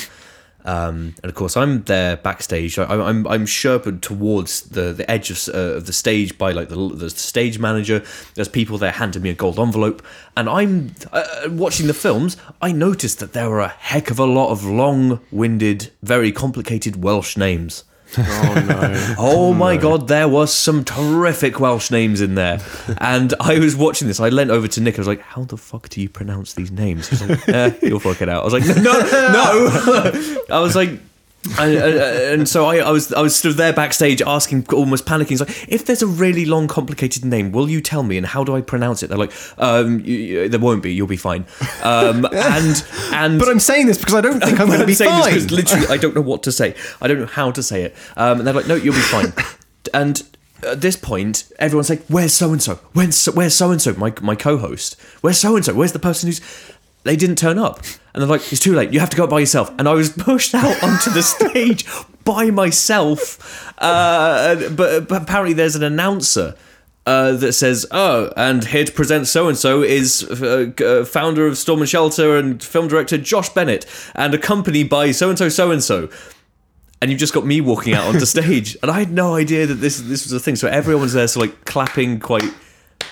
[0.67, 2.77] Um, and of course, I'm there backstage.
[2.77, 6.69] I, I'm I'm sherped towards the, the edge of, uh, of the stage by like
[6.69, 8.03] the, the stage manager.
[8.35, 10.05] There's people there handing me a gold envelope,
[10.37, 12.37] and I'm uh, watching the films.
[12.61, 17.37] I noticed that there were a heck of a lot of long-winded, very complicated Welsh
[17.37, 17.85] names.
[18.19, 19.15] Oh no.
[19.19, 22.61] Oh my god, there was some terrific Welsh names in there.
[22.99, 24.21] And I was watching this.
[24.21, 24.97] I leant over to Nick.
[24.97, 27.73] I was like, "How the fuck do you pronounce these names?" He was like, eh,
[27.83, 30.91] "You'll fuck it out." I was like, "No, no." I was like.
[31.59, 31.97] And, and,
[32.41, 35.39] and so I, I was I was stood there backstage asking, almost panicking.
[35.41, 38.17] Like, if there's a really long, complicated name, will you tell me?
[38.17, 39.09] And how do I pronounce it?
[39.09, 40.93] They're like, um, you, you- there won't be.
[40.95, 41.45] You'll be fine.
[41.83, 44.95] Um, and and But I'm saying this because I don't think I'm going to be
[44.95, 45.33] saying fine.
[45.35, 46.75] this because literally I don't know what to say.
[47.01, 47.95] I don't know how to say it.
[48.17, 49.33] Um, and they're like, no, you'll be fine.
[49.95, 50.23] and
[50.63, 52.77] at this point, everyone's like, where's so and so?
[52.95, 53.93] Where's so, where's so and so?
[53.95, 54.99] My my co-host.
[55.21, 55.75] Where's so and so?
[55.75, 56.41] Where's the person who's?
[57.07, 57.79] They didn't turn up,
[58.13, 58.93] and they're like, it's too late.
[58.93, 59.73] You have to go up by yourself.
[59.79, 61.87] And I was pushed out onto the stage
[62.25, 63.73] by myself.
[63.79, 66.57] Uh, but, but apparently, there's an announcer
[67.07, 71.47] uh, that says, "Oh, and here to present so and so is uh, uh, founder
[71.47, 75.49] of Storm and Shelter and film director Josh Bennett, and accompanied by so and so,
[75.49, 76.09] so and so."
[77.01, 79.75] And you've just got me walking out onto stage, and I had no idea that
[79.75, 80.57] this this was a thing.
[80.57, 82.53] So everyone's there, so like clapping quite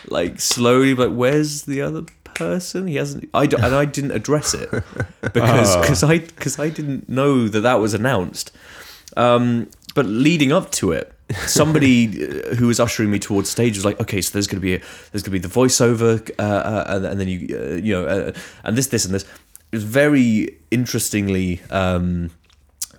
[0.09, 2.03] like slowly, like where's the other
[2.35, 2.87] person?
[2.87, 3.29] He hasn't.
[3.35, 4.71] I d- and I didn't address it
[5.21, 5.81] because Oh.
[5.81, 8.51] because I because I didn't know that that was announced.
[9.17, 11.13] Um, but leading up to it,
[11.47, 14.65] somebody uh, who was ushering me towards stage was like, "Okay, so there's going to
[14.65, 14.79] be a,
[15.13, 18.07] there's going to be the voiceover, uh, uh, and, and then you uh, you know,
[18.07, 18.33] uh,
[18.65, 19.25] and this, this, and this."
[19.73, 22.31] It was very interestingly um,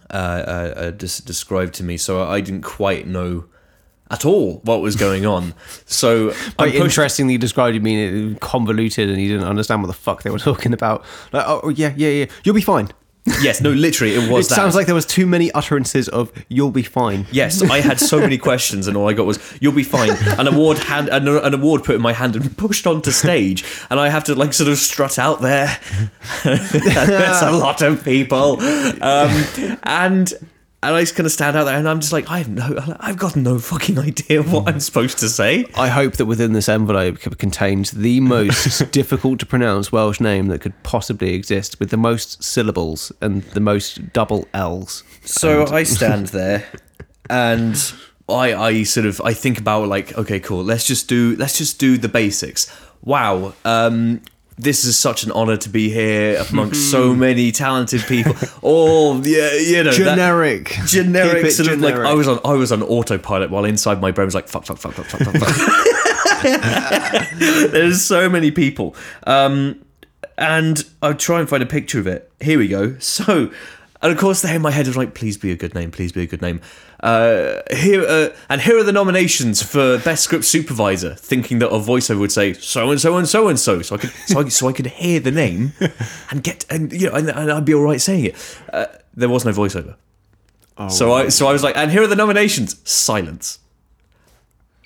[0.10, 3.46] uh, uh, uh, des- described to me, so I didn't quite know
[4.12, 5.53] at all what was going on.
[5.86, 9.93] So I'm pushed- interestingly described, you mean it convoluted and you didn't understand what the
[9.93, 11.03] fuck they were talking about.
[11.32, 12.89] Like, oh, oh, yeah, yeah, yeah, you'll be fine.
[13.41, 14.56] Yes, no, literally, it was it that.
[14.56, 18.20] sounds like there was too many utterances of "you'll be fine." Yes, I had so
[18.20, 21.56] many questions, and all I got was "You'll be fine." An award hand, an, an
[21.56, 24.70] award put in my hand and pushed onto stage, and I have to like sort
[24.70, 25.76] of strut out there.
[26.43, 28.62] There's a lot of people,
[29.01, 29.45] um,
[29.82, 30.32] and
[30.86, 32.96] and I just kind of stand out there, and I'm just like, I have no,
[33.00, 35.66] I've got no fucking idea what I'm supposed to say.
[35.76, 40.62] I hope that within this envelope contains the most difficult to pronounce Welsh name that
[40.62, 45.04] could possibly exist, with the most syllables and the most double L's.
[45.24, 46.68] So I stand there,
[47.30, 47.76] and
[48.30, 50.64] I I sort of I think about like, okay, cool.
[50.64, 52.72] Let's just do let's just do the basics.
[53.02, 53.54] Wow.
[53.64, 54.22] Um,
[54.58, 58.34] this is such an honor to be here amongst so many talented people.
[58.62, 61.95] All yeah, you know, that- Generic, generic Keep of like.
[61.95, 64.78] I was on I was on autopilot while inside my brain was like fuck fuck
[64.78, 65.36] fuck fuck fuck fuck.
[65.36, 67.30] fuck.
[67.72, 68.95] There's so many people,
[69.26, 69.84] um,
[70.38, 72.32] and I'll try and find a picture of it.
[72.39, 72.97] Here we go.
[72.99, 73.51] So,
[74.06, 76.12] and of course, there in my head was like, please be a good name, please
[76.12, 76.62] be a good name.
[76.99, 81.16] Uh, here uh, and here are the nominations for best script supervisor.
[81.16, 83.97] Thinking that a voiceover would say so and so and so and so, so I
[83.97, 85.74] could so I, so I could hear the name
[86.30, 88.60] and get and you know and, and I'd be all right saying it.
[88.72, 88.86] Uh,
[89.16, 89.95] there was no voiceover.
[90.89, 92.80] So I so I was like, and here are the nominations.
[92.88, 93.58] Silence.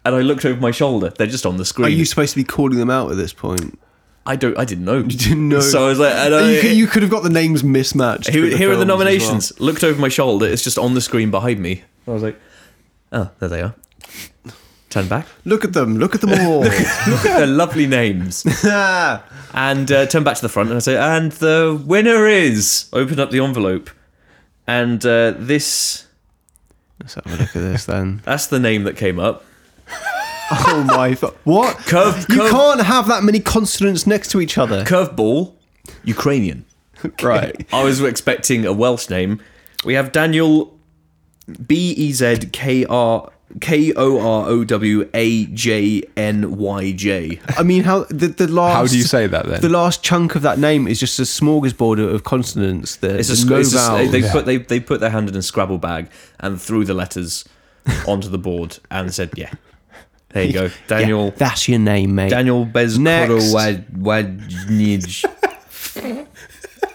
[0.05, 1.09] And I looked over my shoulder.
[1.09, 1.87] They're just on the screen.
[1.87, 3.77] Are you supposed to be calling them out at this point?
[4.25, 4.57] I don't.
[4.57, 4.97] I didn't know.
[4.97, 5.59] You didn't know.
[5.59, 8.29] So I was like, I, you, could, you could have got the names mismatched.
[8.29, 8.97] here, here are the as well.
[8.97, 9.59] nominations.
[9.59, 10.45] Looked over my shoulder.
[10.45, 11.83] It's just on the screen behind me.
[12.07, 12.39] I was like,
[13.11, 13.75] oh, there they are.
[14.89, 15.27] Turn back.
[15.45, 15.97] Look at them.
[15.97, 16.61] Look at them all.
[16.63, 18.45] Look at their lovely names.
[19.51, 22.87] And uh, turn back to the front and I say, and the winner is.
[22.93, 23.89] Open up the envelope,
[24.67, 26.05] and uh, this.
[27.01, 28.21] Let's have a look at this then.
[28.25, 29.43] That's the name that came up.
[30.51, 31.15] Oh my!
[31.15, 31.77] fu- What?
[31.77, 34.83] Curve- you curve- can't have that many consonants next to each other.
[34.83, 35.53] Curveball,
[36.03, 36.65] Ukrainian.
[37.23, 37.65] Right.
[37.71, 39.41] I was expecting a Welsh name.
[39.85, 40.77] We have Daniel
[41.65, 43.31] B E Z K R
[43.61, 47.39] K O R O W A J N Y J.
[47.57, 48.73] I mean, how the the last?
[48.75, 49.61] How do you say that then?
[49.61, 52.97] The last chunk of that name is just a smorgasbord of consonants.
[52.97, 54.11] That It's a, no it's a, vowels.
[54.11, 56.09] they put they they put their hand in a Scrabble bag
[56.41, 57.45] and threw the letters
[58.05, 59.53] onto the board and said, "Yeah,
[60.29, 62.29] there you go, Daniel that's your name, mate.
[62.29, 63.53] Daniel Next.
[63.53, 65.25] Bezkorowadnij."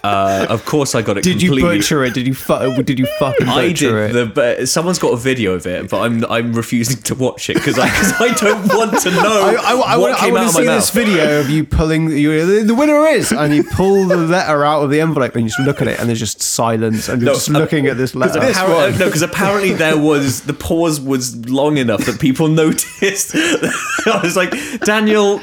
[0.05, 1.23] Uh, of course, I got it.
[1.23, 1.47] Completely.
[1.47, 2.13] Did you butcher it?
[2.13, 4.13] Did you fu- Did you fucking I butcher did it?
[4.13, 4.25] the.
[4.25, 7.79] But someone's got a video of it, but I'm I'm refusing to watch it because
[7.79, 10.65] I, I don't want to know I, I, I, what want, I want to see
[10.65, 12.11] this video of you pulling.
[12.11, 15.43] You, the, the winner is, and you pull the letter out of the envelope and
[15.43, 17.87] you just look at it, and there's just silence, and you're No, just uh, looking
[17.87, 18.39] at this letter.
[18.39, 23.31] Uh, no, because apparently there was the pause was long enough that people noticed.
[23.35, 24.51] I was like,
[24.81, 25.41] Daniel.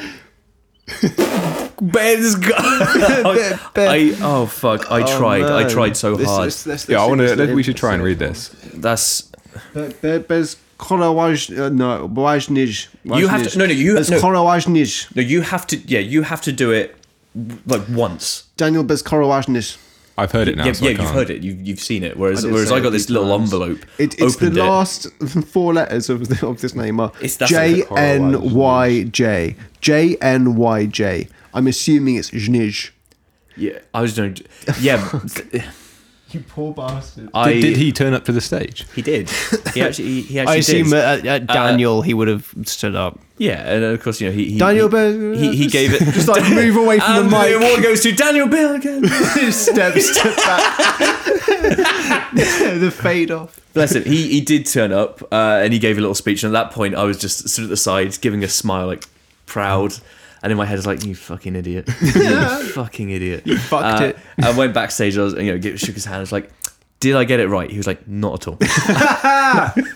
[1.81, 2.59] Ben's got.
[2.61, 4.91] I, I- oh fuck!
[4.91, 5.43] I tried.
[5.45, 6.55] I tried so hard.
[6.89, 7.55] yeah, I want to.
[7.55, 8.51] We should try and read this.
[8.75, 9.31] That's
[10.29, 12.89] Bez Korowaj, uh, no, Błajniż.
[13.05, 14.19] You have to- no, no, you- Bez no.
[14.21, 15.17] Korowajniż.
[15.17, 15.23] no.
[15.23, 15.77] You have to.
[15.87, 16.95] Yeah, you have to do it
[17.67, 18.45] like once.
[18.57, 19.77] Daniel Bez Korowajniż.
[20.19, 20.67] I've heard it now.
[20.67, 21.43] Yeah, so I yeah, you've heard it.
[21.43, 22.17] You've you've seen it.
[22.17, 23.53] Whereas I whereas I got this little times.
[23.53, 23.79] envelope.
[23.99, 24.63] It, it's the opened it.
[24.63, 25.09] last
[25.47, 29.57] four letters of, the, of this name are It's- that's J like N Y J.
[29.81, 31.29] J N Y J.
[31.55, 32.91] I'm assuming it's Żnij.
[33.57, 34.37] Yeah, I was doing.
[34.81, 35.21] Yeah,
[36.33, 37.29] You poor bastard.
[37.35, 38.87] I Did, did he turn up to the stage?
[38.95, 39.29] He did.
[39.75, 40.07] He actually.
[40.07, 40.95] He, he actually I assume did.
[40.95, 43.19] at, at Daniel he would have stood up.
[43.39, 44.53] Yeah, and of course you know he.
[44.53, 45.99] he Daniel he, Bez- He, he gave it.
[46.15, 47.49] Just like move away from and the mic.
[47.51, 49.05] The award goes to Daniel Bill again.
[49.53, 51.23] step, step back.
[52.33, 53.61] the fade off.
[53.75, 54.05] Bless him.
[54.05, 56.43] He he did turn up, uh, and he gave a little speech.
[56.45, 59.05] And at that point, I was just stood at the side, giving a smile, like
[59.47, 59.95] proud.
[60.43, 61.89] And in my head, I was like, "You fucking idiot!
[62.01, 63.47] you fucking idiot!
[63.47, 64.19] You fucked it.
[64.43, 65.17] I went backstage.
[65.17, 66.17] I was, you know, shook his hand.
[66.17, 66.51] I was like,
[67.01, 68.59] "Did I get it right?" He was like, "Not at all."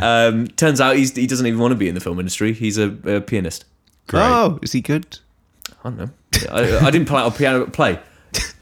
[0.00, 2.52] um, turns out he's, he doesn't even want to be in the film industry.
[2.52, 3.64] He's a, a pianist.
[4.06, 4.22] Great.
[4.22, 5.18] Oh, is he good?
[5.84, 6.10] I don't know.
[6.50, 7.98] I, I didn't play a piano but play.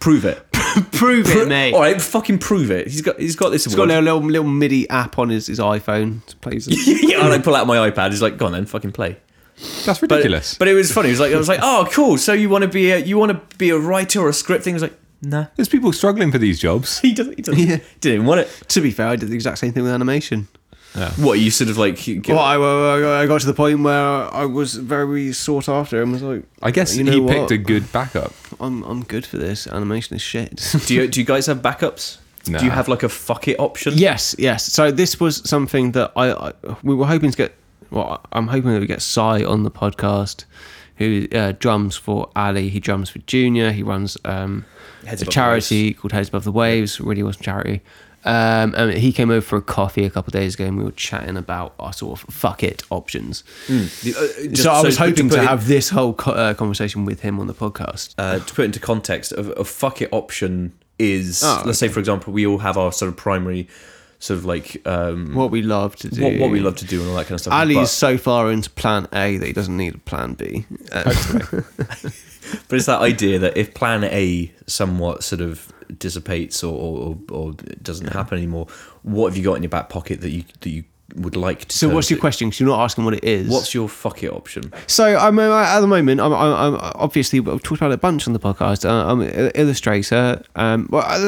[0.00, 0.44] Prove it.
[0.92, 1.74] Prove it, mate.
[1.74, 2.86] All right, fucking prove it.
[2.86, 5.58] He's got he's got this He's got a little, little MIDI app on his, his
[5.58, 6.24] iPhone.
[6.26, 6.66] to play it.
[7.02, 8.10] yeah, and I pull out my iPad.
[8.10, 9.16] He's like, "Go on then, fucking play."
[9.84, 10.56] That's ridiculous.
[10.58, 11.08] but it was funny.
[11.08, 12.18] It was like I was like, oh, cool.
[12.18, 14.64] So you want to be a you want to be a writer or a script
[14.64, 14.72] thing?
[14.72, 15.46] He was like, nah.
[15.56, 16.98] There's people struggling for these jobs.
[17.06, 17.36] He doesn't.
[17.36, 17.60] He doesn't.
[17.60, 17.78] Yeah.
[18.00, 18.48] Didn't even want it.
[18.68, 20.48] To be fair, I did the exact same thing with animation.
[20.94, 21.10] Yeah.
[21.12, 22.06] What you sort of like?
[22.06, 23.94] you- Well, I, I, I got to the point where
[24.34, 27.32] I was very sought after and was like, I guess You know he what?
[27.34, 28.32] picked a good backup.
[28.60, 29.66] I'm, I'm good for this.
[29.66, 30.56] Animation is shit.
[30.86, 32.16] do you do you guys have backups?
[32.48, 32.58] Nah.
[32.60, 33.92] Do you have like a fuck it option?
[33.96, 34.64] yes, yes.
[34.72, 36.52] So this was something that I, I
[36.82, 37.54] we were hoping to get.
[37.96, 40.44] Well, I'm hoping that we get Sai on the podcast,
[40.96, 42.68] who uh, drums for Ali.
[42.68, 43.72] He drums for Junior.
[43.72, 44.64] He runs um,
[45.06, 47.00] a charity called Heads Above the Waves.
[47.00, 47.80] Really awesome charity.
[48.24, 50.82] Um, and he came over for a coffee a couple of days ago, and we
[50.84, 53.44] were chatting about our sort of fuck it options.
[53.68, 56.32] The- uh, just so I was to hoping put to it- have this whole co-
[56.32, 58.14] uh, conversation with him on the podcast.
[58.18, 62.00] uh, to put into context, a, a fuck it option is Oh, let's say for
[62.00, 63.68] example we all have our sort of primary
[64.26, 66.22] sort of like um, what we love to do.
[66.22, 67.54] what, what we love to do and all that kind of stuff.
[67.54, 70.66] Ali but, is so far into Plan A that he doesn't need a Plan B.
[70.90, 71.04] Uh,
[71.50, 77.52] but it's that idea that if Plan A somewhat sort of dissipates or or, or
[77.82, 78.66] doesn't happen anymore,
[79.02, 81.76] what have you got in your back pocket that you that you would like to?
[81.76, 82.20] so what's your to?
[82.20, 82.48] question?
[82.48, 83.48] Because you're not asking what it is.
[83.48, 84.72] What's your fuck it option?
[84.86, 86.20] So I'm at the moment.
[86.20, 88.84] I'm, I'm, I'm obviously I've talked about it a bunch on the podcast.
[88.88, 90.42] Uh, I'm an illustrator.
[90.56, 91.18] Um, well, uh,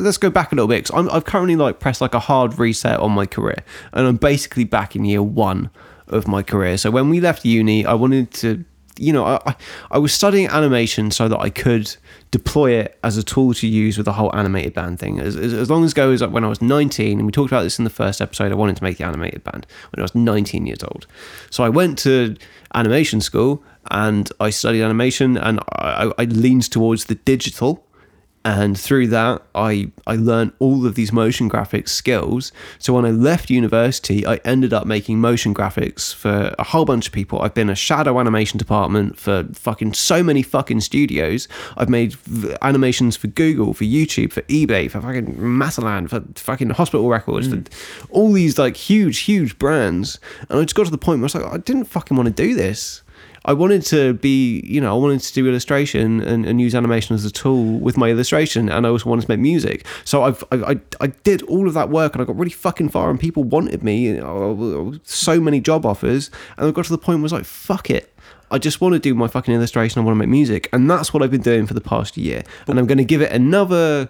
[0.00, 0.86] let's go back a little bit.
[0.86, 3.62] Cause I'm, I've currently like pressed like a hard reset on my career,
[3.92, 5.70] and I'm basically back in year one
[6.08, 6.76] of my career.
[6.76, 8.64] So when we left uni, I wanted to,
[8.98, 9.54] you know, I-
[9.90, 11.94] I was studying animation so that I could
[12.30, 15.18] deploy it as a tool to use with the whole animated band thing.
[15.18, 17.62] As, as, as long as goes like when I was 19, and we talked about
[17.62, 20.14] this in the first episode, I wanted to make the animated band when I was
[20.14, 21.06] 19 years old.
[21.50, 22.36] So I went to
[22.74, 27.84] animation school and I studied animation and I, I leaned towards the digital.
[28.48, 32.50] And through that, I, I learned all of these motion graphics skills.
[32.78, 37.08] So when I left university, I ended up making motion graphics for a whole bunch
[37.08, 37.42] of people.
[37.42, 41.46] I've been a shadow animation department for fucking so many fucking studios.
[41.76, 46.70] I've made v- animations for Google, for YouTube, for eBay, for fucking Matalan, for fucking
[46.70, 47.62] hospital records, for hmm.
[48.08, 50.18] all these like huge, huge brands.
[50.48, 52.34] And I just got to the point where I was like, I didn't fucking want
[52.34, 53.02] to do this.
[53.44, 57.14] I wanted to be, you know, I wanted to do illustration and, and use animation
[57.14, 59.86] as a tool with my illustration, and I also wanted to make music.
[60.04, 62.90] So I've, I, I, I did all of that work, and I got really fucking
[62.90, 64.20] far, and people wanted me.
[65.04, 67.90] So many job offers, and I got to the point where I was like, fuck
[67.90, 68.12] it.
[68.50, 70.00] I just want to do my fucking illustration.
[70.00, 72.42] I want to make music, and that's what I've been doing for the past year.
[72.66, 74.08] And I'm going to give it another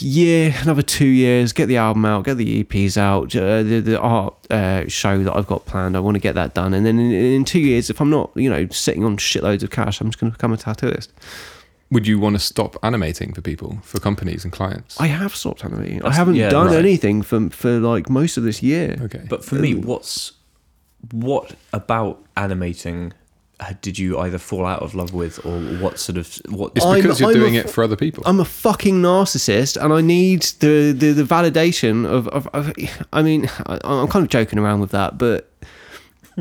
[0.00, 3.98] year, another two years, get the album out, get the EPs out, uh, the, the
[4.00, 5.96] art uh, show that I've got planned.
[5.96, 6.74] I want to get that done.
[6.74, 9.70] And then in, in two years, if I'm not, you know, sitting on shitloads of
[9.70, 11.08] cash, I'm just going to become a tattooist.
[11.90, 15.00] Would you want to stop animating for people, for companies and clients?
[15.00, 16.04] I have stopped animating.
[16.04, 16.76] I haven't yeah, done right.
[16.76, 18.98] anything for, for like most of this year.
[19.02, 19.24] okay.
[19.28, 20.32] But for me, what's
[21.12, 23.14] what about animating?
[23.60, 26.72] Uh, Did you either fall out of love with, or what sort of what?
[26.76, 28.22] it's I'm- because you're I'm doing f- it for other people.
[28.26, 32.72] I'm a fucking narcissist, and I need the the, the validation of, of, of.
[33.12, 35.47] I mean, I, I'm kind of joking around with that, but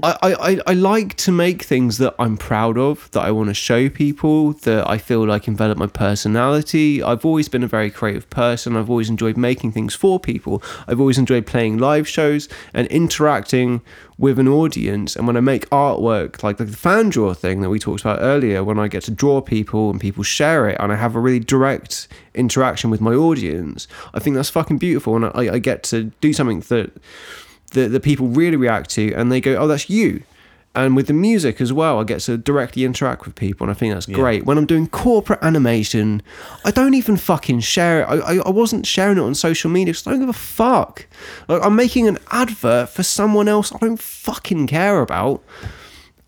[0.04, 3.54] I, I, I like to make things that I'm proud of, that I want to
[3.54, 7.02] show people, that I feel like envelop my personality.
[7.02, 8.78] I've always been a very creative person.
[8.78, 10.62] I've always enjoyed making things for people.
[10.88, 13.82] I've always enjoyed playing live shows and interacting
[14.20, 15.16] with an audience.
[15.16, 18.64] And when I make artwork, like the fan draw thing that we talked about earlier,
[18.64, 21.40] when I get to draw people and people share it, and I have a really
[21.40, 25.16] direct interaction with my audience, I think that's fucking beautiful.
[25.16, 26.92] And I, I get to do something that
[27.72, 30.24] that, that people really react to and they go, oh, that's you.
[30.76, 33.74] And with the music as well, I get to directly interact with people, and I
[33.74, 34.46] think that's great.
[34.46, 36.22] When I'm doing corporate animation,
[36.66, 38.06] I don't even fucking share it.
[38.06, 41.08] I, I, I wasn't sharing it on social media because I don't give a fuck.
[41.48, 45.44] Like, I'm making an advert for someone else I don't fucking care about.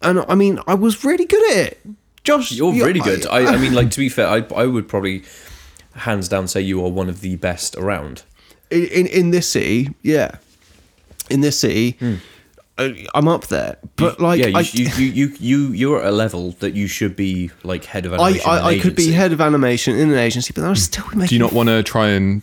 [0.02, 1.80] And I mean, I was really good at it.
[2.24, 3.28] Josh, You're you- really good.
[3.28, 5.26] I, I mean, like to be fair, I I would probably
[5.94, 8.24] hands down say you are one of the best around.
[8.72, 10.38] in, in in this city, yeah,
[11.30, 11.98] in this city,
[12.78, 13.78] uh, I'm up there.
[13.96, 16.88] But like, yeah, you, I, you, you you you you're at a level that you
[16.88, 18.50] should be like head of I, animation.
[18.50, 21.06] an I, I could be head of animation in an agency, but I was still
[21.08, 21.28] making.
[21.28, 22.42] Do you not want to try and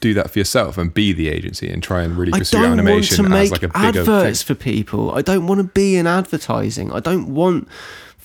[0.00, 3.50] do that for yourself and be the agency and try and really pursue animation as
[3.50, 4.56] like a bigger adverts thing?
[4.56, 5.12] for people.
[5.12, 6.92] I don't want to be in advertising.
[6.92, 7.68] I don't want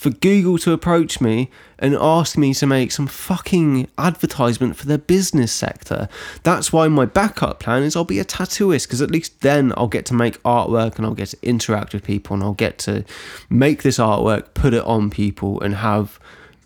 [0.04, 1.50] for Google to approach me
[1.80, 6.10] and ask me to make some fucking advertisement for their business sector.
[6.44, 9.88] That's why my backup plan is I'll be a tattooist because at least then I'll
[9.88, 13.06] get to make artwork and I'll get to interact with people and I'll get to
[13.50, 16.20] make this artwork, put it on people, and have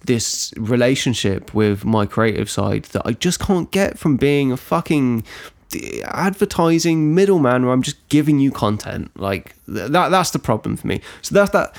[0.05, 5.23] this relationship with my creative side that I just can't get from being a fucking
[6.05, 9.11] advertising middleman where I'm just giving you content.
[9.15, 11.01] Like that that's the problem for me.
[11.21, 11.75] So that's that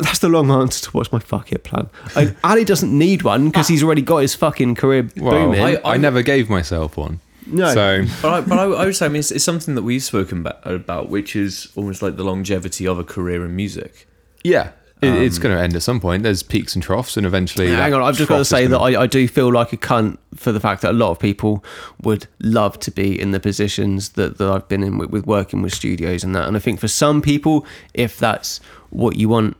[0.00, 1.88] that's the long answer to what's my fuck it plan.
[2.16, 5.60] And Ali doesn't need one because he's already got his fucking career Well, booming.
[5.62, 7.20] I, I- I never gave myself one.
[7.46, 7.72] No.
[7.74, 10.02] So But I, but I, I would say, I mean, it's, it's something that we've
[10.02, 14.06] spoken about, about, which is almost like the longevity of a career in music.
[14.44, 14.72] yeah,
[15.02, 16.22] it, it's um, going to end at some point.
[16.22, 17.68] There's peaks and troughs, and eventually.
[17.70, 19.26] Yeah, hang that on, I've just got to is say that gonna- I, I do
[19.26, 21.64] feel like a cunt for the fact that a lot of people
[22.02, 25.62] would love to be in the positions that, that I've been in with, with working
[25.62, 26.46] with studios and that.
[26.46, 29.56] And I think for some people, if that's what you want,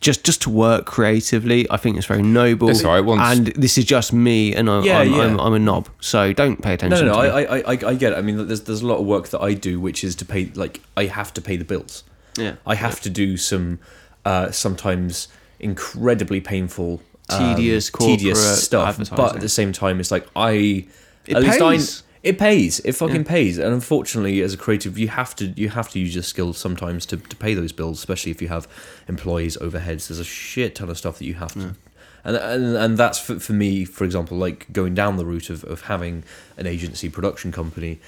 [0.00, 2.68] just just to work creatively, I think it's very noble.
[2.70, 5.20] It's all right, once- and this is just me, and I, Yeah, I'm, yeah.
[5.22, 7.06] I'm, I'm a knob, so don't pay attention.
[7.06, 7.22] no, no.
[7.22, 7.28] me.
[7.28, 8.16] I, I, I, I get it.
[8.18, 10.46] I mean, there's there's a lot of work that I do, which is to pay.
[10.54, 12.04] Like, I have to pay the bills.
[12.38, 12.56] Yeah.
[12.66, 13.78] I have to do some
[14.24, 15.28] uh, sometimes
[15.60, 18.98] incredibly painful, um, Tedious tedious stuff.
[19.10, 20.86] But at the same time, it's like I.
[21.26, 22.02] It at least I- pays.
[22.24, 22.80] It pays.
[22.80, 23.58] It fucking pays.
[23.58, 27.06] And unfortunately, as a creative, you have to you have to use your skills sometimes
[27.06, 28.66] to, to pay those bills, especially if you have
[29.08, 30.08] employees, overheads.
[30.08, 31.76] There's a shit ton of stuff that you have to.
[32.24, 35.62] And, and and that's for, for me, for example, like going down the route of,
[35.64, 36.24] of having
[36.56, 38.00] an agency production company.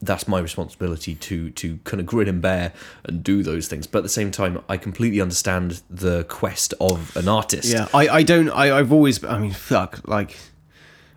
[0.00, 2.72] That's my responsibility to to kind of grin and bear
[3.04, 3.86] and do those things.
[3.86, 7.70] But at the same time, I completely understand the quest of an artist.
[7.70, 8.48] Yeah, I, I don't.
[8.48, 9.22] I, I've always.
[9.24, 10.08] I mean, fuck.
[10.08, 10.36] Like,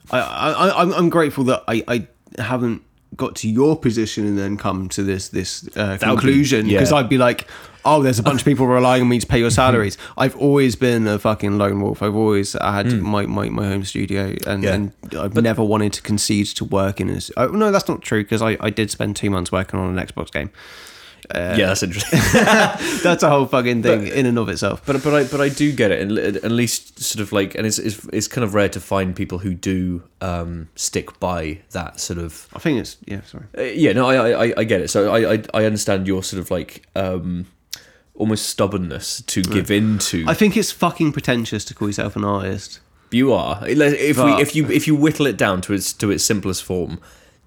[0.10, 2.08] I, I, I'm, I'm grateful that I, I
[2.38, 2.82] haven't
[3.18, 6.98] got to your position and then come to this, this uh, conclusion because yeah.
[6.98, 7.46] I'd be like,
[7.84, 9.98] oh, there's a bunch of people relying on me to pay your salaries.
[10.18, 12.02] I've always been a fucking lone wolf.
[12.02, 14.74] I've always I had my, my, my home studio and, Yeah.
[14.74, 17.20] and I've never wanted to concede to work in a.
[17.36, 20.06] Oh, no, that's not true because I, I did spend two months working on an
[20.08, 20.50] Xbox game.
[21.34, 22.20] Yeah, that's interesting.
[23.04, 24.82] That's a whole fucking thing in and of itself.
[24.86, 27.66] But but I but I do get it, and at least sort of like, and
[27.66, 32.00] it's it's, it's kind of rare to find people who do um, stick by that
[32.00, 32.48] sort of.
[32.54, 33.22] I think it's yeah.
[33.24, 33.46] Sorry.
[33.58, 34.90] Uh, yeah, no, I, I I get it.
[34.90, 37.48] So I I, I understand your sort of like um,
[38.16, 40.26] almost stubbornness to give in to.
[40.28, 42.80] I think it's fucking pretentious to call yourself an artist.
[43.12, 46.12] you are if But- we if you if you whittle it down to its to
[46.12, 47.00] its simplest form,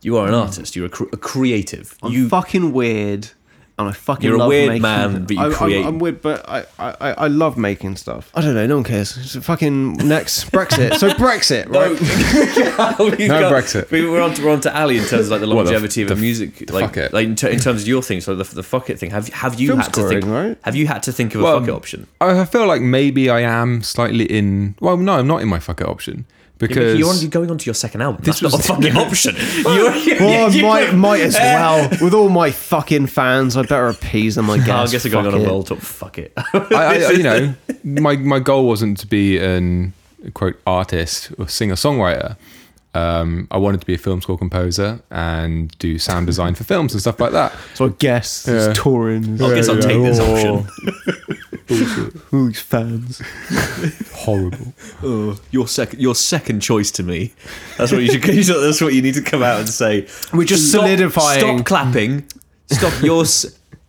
[0.03, 0.77] you are an artist.
[0.77, 1.97] You're a, cr- a creative.
[2.03, 3.31] I'm you fucking weird,
[3.77, 5.85] and I fucking You're a love weird making- man, but you I- I'm- create.
[5.87, 8.31] I'm, weird, but I, I, I love making stuff.
[8.35, 8.67] I don't know.
[8.69, 9.17] No one cares.
[9.17, 10.97] It's fucking next Brexit.
[10.99, 11.91] So Brexit, right?
[13.29, 13.91] no, Brexit.
[13.91, 16.03] We're on, to, we're on to Ali in terms of like the What, the- longevity
[16.03, 17.13] of the a music, like, fuck it.
[17.13, 18.21] like in, ter- in terms of your thing.
[18.21, 19.11] So the, the fuck it thing.
[19.11, 20.25] Have have you Film had to think?
[20.27, 20.57] right?
[20.63, 22.07] Have you had to think of a Well, fuck it option?
[22.21, 24.77] I I feel like maybe I am slightly in.
[24.81, 26.27] Well, no, I'm not in my fuck it option
[26.59, 28.23] because you're on, going on to your second album.
[28.25, 29.37] This That's not a fucking option.
[29.65, 31.89] You're, you're, Well, I might, might as well.
[32.01, 34.49] With all my fucking fans, I better appease them.
[34.51, 34.89] I guess.
[34.89, 35.77] I guess I'm going on a world tour.
[35.79, 36.33] Fuck it.
[36.37, 39.93] I, I, you know, my my goal wasn't to be an
[40.33, 42.37] quote artist or singer songwriter.
[42.95, 46.93] Um, I wanted to be a film score composer and do sound design for films
[46.93, 47.53] and stuff like that.
[47.75, 48.71] So I guess Yeah.
[48.71, 49.43] it's touring.
[49.43, 52.19] I guess I'll take this Oh, option.
[52.33, 53.21] All these fans.
[54.13, 54.75] Horrible.
[55.03, 57.33] Oh, your second, your second choice to me.
[57.79, 58.23] That's what you should.
[58.23, 60.07] That's what you need to come out and say.
[60.33, 61.41] We're just Stop- solidifying.
[61.41, 62.25] Stop clapping.
[62.71, 63.25] Stop your.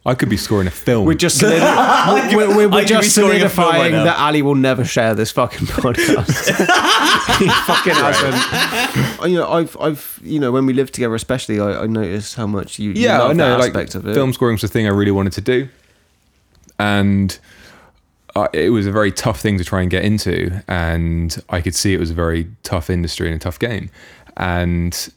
[0.07, 1.05] I could be scoring a film.
[1.05, 4.03] We're just solidi- we're, we're, we're just scoring a film right solidifying now.
[4.03, 6.47] that Ali will never share this fucking podcast.
[7.39, 9.29] he fucking hasn't.
[9.31, 12.45] You know, I've, I've, you know, when we lived together, especially, I, I noticed how
[12.45, 13.49] much you, you yeah, love I know.
[13.49, 14.13] that Like aspect of it.
[14.13, 15.69] film scoring was the thing I really wanted to do,
[16.77, 17.37] and
[18.35, 21.73] uh, it was a very tough thing to try and get into, and I could
[21.73, 23.89] see it was a very tough industry and a tough game,
[24.37, 25.09] and.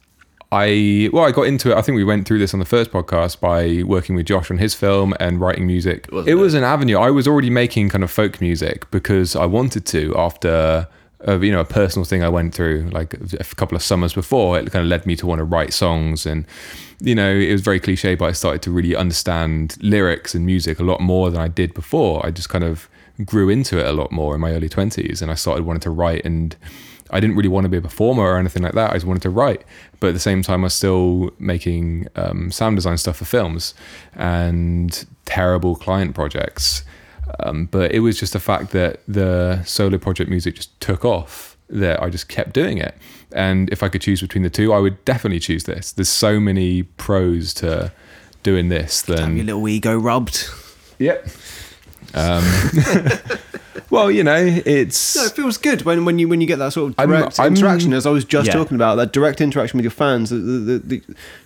[0.51, 1.77] I well, I got into it.
[1.77, 4.59] I think we went through this on the first podcast by working with Josh on
[4.59, 6.09] his film and writing music.
[6.11, 6.35] Wasn't it it?
[6.37, 6.97] was an avenue.
[6.97, 10.89] I was already making kind of folk music because I wanted to after
[11.21, 14.59] a, you know a personal thing I went through like a couple of summers before.
[14.59, 16.47] It kind of led me to want to write songs and
[17.01, 20.81] you know it was very cliche, but I started to really understand lyrics and music
[20.81, 22.25] a lot more than I did before.
[22.25, 22.89] I just kind of
[23.25, 25.91] grew into it a lot more in my early twenties, and I started wanting to
[25.91, 26.57] write and.
[27.11, 28.91] I didn't really want to be a performer or anything like that.
[28.91, 29.65] I just wanted to write,
[30.01, 33.75] but at the same time, I was still making um, sound design stuff for films
[34.15, 36.85] and terrible client projects.
[37.41, 41.57] Um, but it was just the fact that the solo project music just took off
[41.71, 42.95] that I just kept doing it.
[43.33, 45.93] And if I could choose between the two, I would definitely choose this.
[45.93, 47.93] There's so many pros to
[48.43, 50.49] doing this Have your little ego rubbed.
[50.99, 51.29] yep.
[52.15, 52.43] Um,
[53.91, 56.73] well, you know, it's No, it feels good when, when you when you get that
[56.73, 57.93] sort of I'm- direct I'm- interaction.
[57.93, 58.53] As I was just Yeah.
[58.55, 60.31] talking about, that direct interaction with your fans,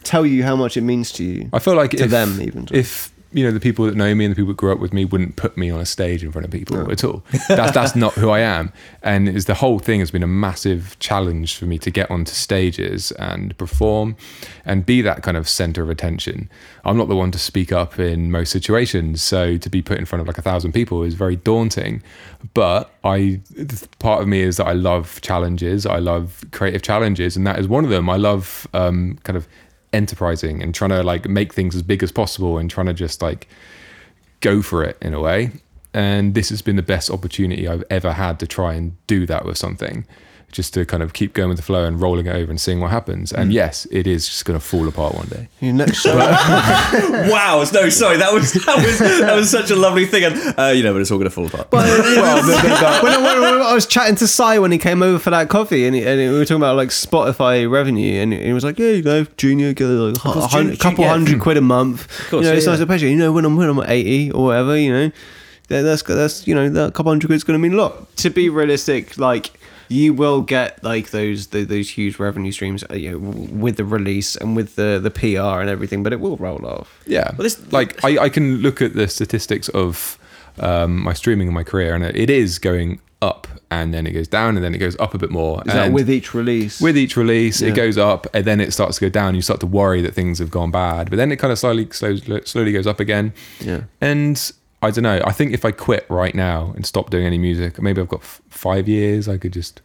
[0.03, 1.49] tell you how much it means to you.
[1.53, 2.67] I feel like to if, them even.
[2.73, 4.93] if you know the people that know me and the people that grew up with
[4.93, 7.23] me wouldn't put me on a stage in front of people at all.
[7.49, 8.73] That's that's not who I am,
[9.03, 12.33] and is the whole thing has been a massive challenge for me to get onto
[12.33, 14.17] stages and perform,
[14.65, 16.51] and be that kind of center of attention.
[16.85, 20.05] I'm not the one to speak up in most situations, so to be put in
[20.05, 22.03] front of like a thousand people is very daunting.
[22.55, 23.41] But I,
[23.99, 25.87] part of me is that I love challenges.
[25.87, 28.11] I love creative challenges, and that is one of them.
[28.11, 29.47] I love um, kind of
[29.93, 33.23] enterprising and trying to like make things as big as possible and trying to just
[33.23, 33.49] like
[34.41, 35.51] go for it in a way.
[35.95, 39.45] And this has been the best opportunity I've ever had to try and do that
[39.45, 40.07] with something,
[40.53, 42.79] just to kind of keep going with the flow and rolling it over and seeing
[42.79, 43.33] what happens.
[43.33, 45.49] And yes, it is just going to fall apart one day.
[45.61, 46.15] Your next show.
[46.17, 47.65] wow.
[47.73, 48.19] No, sorry.
[48.19, 50.25] That was that was that was such a lovely thing.
[50.25, 51.73] And uh, you know, but it's all going to fall apart.
[51.73, 55.49] when, I, when, when I was chatting to Sai when he came over for that
[55.49, 58.79] coffee, and, he, and we were talking about like Spotify revenue, and he was like,
[58.79, 61.11] "Yeah, you know, Junior get like a course, hun- Jun- couple yeah.
[61.11, 62.09] hundred quid a month.
[62.31, 62.85] course, you know, it's yeah, nice yeah.
[62.85, 63.09] to pleasure.
[63.09, 65.11] You know, when I'm when I'm eighty or whatever, you know,
[65.69, 68.15] that- that's that's you know, that couple hundred quid's going to mean a lot.
[68.19, 69.53] To be realistic, like.
[69.93, 73.77] You will get like those the, those huge revenue streams, uh, you know, w- with
[73.77, 76.89] the release and with the the PR and everything, but it will roll off.
[77.07, 77.29] Yeah.
[77.37, 80.19] Well, this- like I, I can look at the statistics of
[80.59, 84.29] um, my streaming and my career, and it is going up, and then it goes
[84.29, 85.63] down, and then it goes up a bit more.
[85.67, 86.81] Is that with each release?
[86.81, 87.69] with each release, Yeah.
[87.69, 89.35] it goes up, and then it starts to go down.
[89.35, 91.89] You start to worry that things have gone bad, but then it kind of slowly,
[91.93, 93.33] slowly, slowly goes up again.
[93.61, 93.83] Yeah.
[94.01, 94.37] And
[94.83, 95.23] I don't know.
[95.25, 98.21] I think if I quit right now and stop doing any music, maybe I've got
[98.21, 99.29] f- five years.
[99.29, 99.81] I could just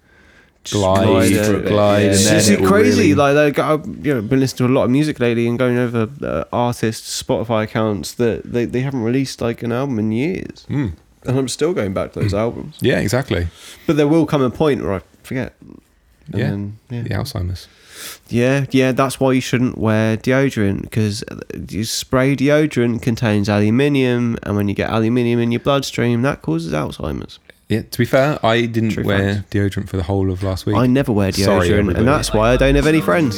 [0.72, 3.14] glide, glide glide, a and It's then just it crazy.
[3.14, 5.58] really- Like, like I've you know, been listening to a lot of music lately and
[5.58, 10.12] going over uh, artists' Spotify accounts that they, they haven't released like an album in
[10.12, 10.94] years, Mm.
[11.26, 12.78] and I'm still going back to those albums.
[12.82, 13.48] yeah, exactly.
[13.86, 15.54] But there will come a point where I forget.
[15.62, 15.82] And
[16.34, 16.50] Yeah.
[16.50, 17.02] then, yeah.
[17.04, 17.68] The Alzheimer's.
[18.30, 18.92] Yeah, yeah.
[18.92, 21.24] That's why you shouldn't wear deodorant because
[21.70, 26.74] you spray deodorant contains aluminium, and when you get aluminium in your bloodstream, that causes
[26.74, 27.40] Alzheimer's.
[27.70, 27.82] Yeah.
[27.82, 29.50] To be fair, I didn't True wear facts.
[29.50, 30.76] deodorant for the whole of last week.
[30.78, 33.38] I never wear deodorant, Sorry, and that's why I don't have any friends.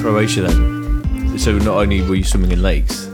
[0.00, 1.38] Croatia then.
[1.38, 3.06] So not only were you swimming in lakes,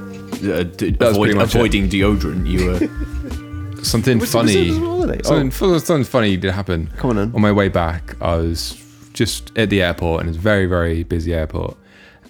[0.45, 1.55] uh, d- avoid, pretty much it.
[1.57, 3.83] avoiding deodorant, you were.
[3.85, 4.69] something Was it- was funny.
[4.69, 5.23] it on holiday?
[5.23, 6.91] Something, something funny did happen.
[6.97, 7.33] Come on then.
[7.35, 8.83] On my way back, I was
[9.13, 11.77] just at the airport, and it's very, very busy airport.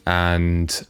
[0.07, 0.87] And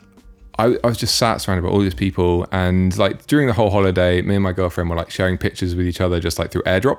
[0.59, 2.47] I, I was just sat surrounded by all these people.
[2.53, 5.87] And like during the whole holiday, me and my girlfriend were like sharing pictures with
[5.87, 6.99] each other, just like through airdrop.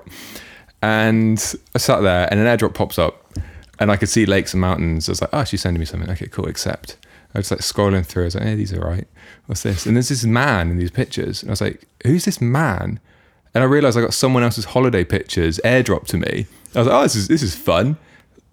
[0.82, 1.38] And
[1.76, 3.34] I sat there, and an airdrop pops up,
[3.80, 5.09] and I could see lakes and mountains.
[5.09, 6.09] I was like, oh, she's sending me something.
[6.09, 6.97] Okay, cool, accept.
[7.34, 8.23] I was like scrolling through.
[8.23, 9.07] I was like, hey, these are right.
[9.45, 9.86] What's this?
[9.86, 11.41] And there's this man in these pictures.
[11.41, 12.99] And I was like, who's this man?
[13.53, 16.47] And I realized I got someone else's holiday pictures airdropped to me.
[16.75, 17.97] I was like, oh, this is this is fun.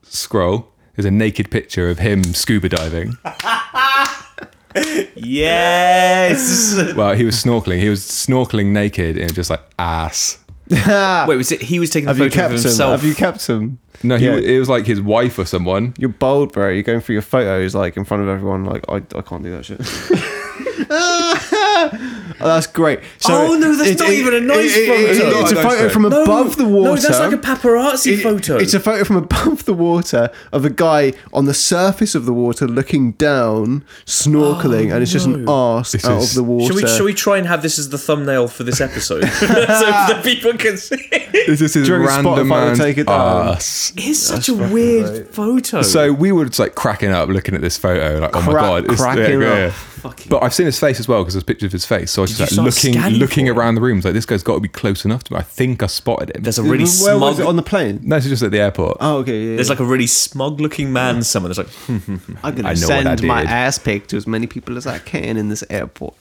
[0.02, 0.68] Scroll.
[0.94, 3.18] There's a naked picture of him scuba diving.
[5.14, 6.74] yes.
[6.94, 7.80] Well, he was snorkeling.
[7.80, 10.38] He was snorkeling naked and just like ass.
[11.28, 11.62] Wait, was it?
[11.62, 12.62] He was taking a Have you photo kept of him?
[12.64, 13.00] himself.
[13.00, 13.78] Have you kept him?
[14.02, 14.36] No, he, Yeah.
[14.36, 15.94] it was like his wife or someone.
[15.98, 16.68] You're bold, bro.
[16.70, 18.64] You're going through your photos like in front of everyone.
[18.64, 19.80] Like I, I can't do that shit.
[22.40, 23.00] oh, that's great.
[23.26, 24.92] Oh, no, that's not even a nice photo.
[24.92, 25.88] it's a a nice photo photo.
[25.90, 26.90] from No, above the water.
[26.90, 28.56] No, that's like a paparazzi It- photo.
[28.56, 32.32] It's a photo from above the water of a guy on the surface of the
[32.32, 36.42] water looking down, snorkeling, and it's just an oh, arse This out is- of the
[36.42, 36.66] water.
[36.72, 39.46] Shall we, shall we try and have this as the thumbnail for this episode so
[39.46, 40.96] that people can see?
[41.32, 43.48] This is his Do random Spotify will man take it down?
[43.48, 43.92] ass.
[43.96, 45.82] It's such a weird photo.
[45.82, 48.84] So we were just like cracking up looking at this photo, like, oh my god,
[48.90, 49.72] it's cracking up.
[50.00, 52.10] Fucking- But I've seen his face as well because there's pictures of his face.
[52.10, 53.58] So I was Did just you like start looking, scanning looking for him?
[53.58, 54.00] around the room.
[54.00, 55.38] Like this guy's got to be close enough to me.
[55.38, 56.42] I think I spotted him.
[56.42, 57.40] there's a really Where was smug.
[57.40, 58.00] it on the plane?
[58.02, 58.98] no, it's just at the airport.
[59.00, 59.40] Oh, okay.
[59.50, 59.72] Yeah, there's yeah.
[59.72, 61.52] like a really smug looking man somewhere.
[61.54, 63.50] There's like, hmm, hmm, hmm, hmm, I'm gonna I know what I send my did.
[63.50, 66.14] ass pic to as many people as I can in this airport.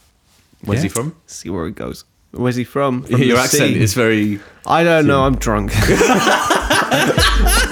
[0.64, 0.94] where's he Yeah.
[0.94, 1.16] from?
[1.28, 2.06] See where it goes.
[2.32, 3.04] Where's he from?
[3.04, 3.80] From Your the accent sea.
[3.80, 4.40] is very.
[4.66, 5.24] I don't know.
[5.24, 5.72] I'm drunk.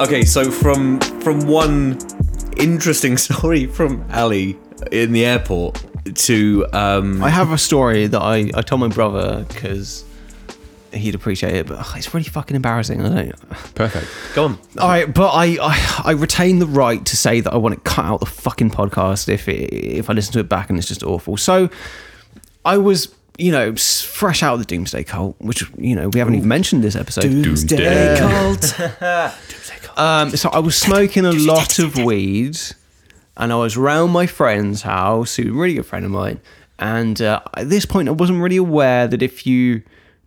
[0.00, 1.98] Okay, so from from one
[2.56, 4.56] interesting story from Ali
[4.90, 5.84] in the airport
[6.14, 10.06] to um, I have a story that I, I told my brother because
[10.94, 13.02] he'd appreciate it, but ugh, it's really fucking embarrassing.
[13.04, 13.50] I don't.
[13.74, 14.06] Perfect.
[14.34, 14.58] go on.
[14.78, 17.80] All right, but I, I I retain the right to say that I want to
[17.82, 20.88] cut out the fucking podcast if it, if I listen to it back and it's
[20.88, 21.36] just awful.
[21.36, 21.68] So
[22.64, 23.14] I was.
[23.38, 26.84] You know, fresh out of the Doomsday Cult, which you know we haven't even mentioned
[26.84, 27.22] this episode.
[27.22, 28.78] Doomsday cult.
[29.96, 32.58] Um, so I was smoking a lot of weed,
[33.36, 36.40] and I was round my friend's house, who's a really good friend of mine,
[36.80, 39.82] And uh, at this point, I wasn't really aware that if you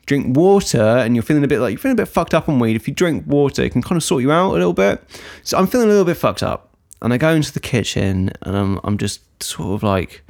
[0.06, 2.60] drink water and you're feeling a bit like you're feeling a bit fucked up on
[2.60, 5.04] weed, if you drink water, it can kind of sort you out a little bit.
[5.42, 6.70] So I'm feeling a little bit fucked up,
[7.02, 10.24] and I go into the kitchen and I'm I'm just sort of like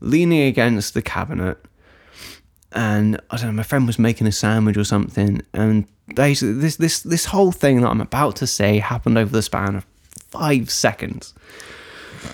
[0.00, 1.58] leaning against the cabinet,
[2.72, 6.76] and I don't know, my friend was making a sandwich or something, and basically this
[6.76, 9.86] this this whole thing that I'm about to say happened over the span of
[10.30, 11.34] five seconds.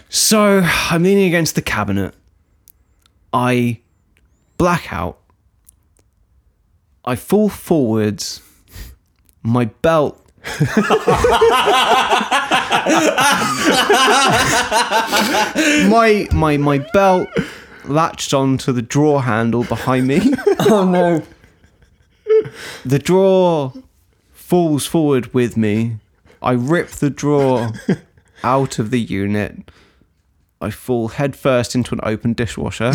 [0.09, 2.15] So I'm leaning against the cabinet.
[3.33, 3.81] I
[4.59, 5.19] black out.
[7.05, 8.43] I fall forwards.
[9.43, 10.23] My belt.
[15.89, 17.29] my my my belt
[17.89, 20.33] latched onto the drawer handle behind me.
[20.69, 21.23] Oh no.
[22.85, 23.73] The drawer
[24.33, 25.99] falls forward with me.
[26.43, 27.73] I rip the drawer
[28.43, 29.71] out of the unit.
[30.61, 32.95] I fall headfirst into an open dishwasher.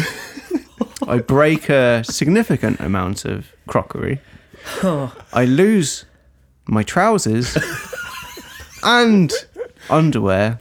[1.07, 4.19] I break a significant amount of crockery.
[4.83, 6.05] I lose
[6.67, 7.57] my trousers
[8.83, 9.31] and
[9.89, 10.59] underwear.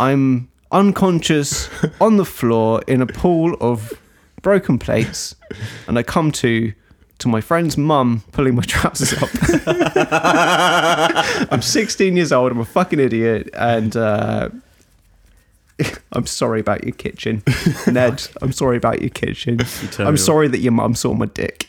[0.00, 1.68] I'm unconscious
[2.00, 3.92] on the floor in a pool of
[4.42, 5.34] broken plates,
[5.88, 6.72] and I come to
[7.18, 9.30] to my friend's mum pulling my trousers up.
[11.50, 12.52] I'm 16 years old.
[12.52, 14.50] I'm a fucking idiot, and uh,
[16.12, 17.42] I'm sorry about your kitchen,
[17.86, 18.22] Ned.
[18.42, 19.58] I'm sorry about your kitchen.
[19.58, 21.66] turn I'm sorry that your mum saw my dick.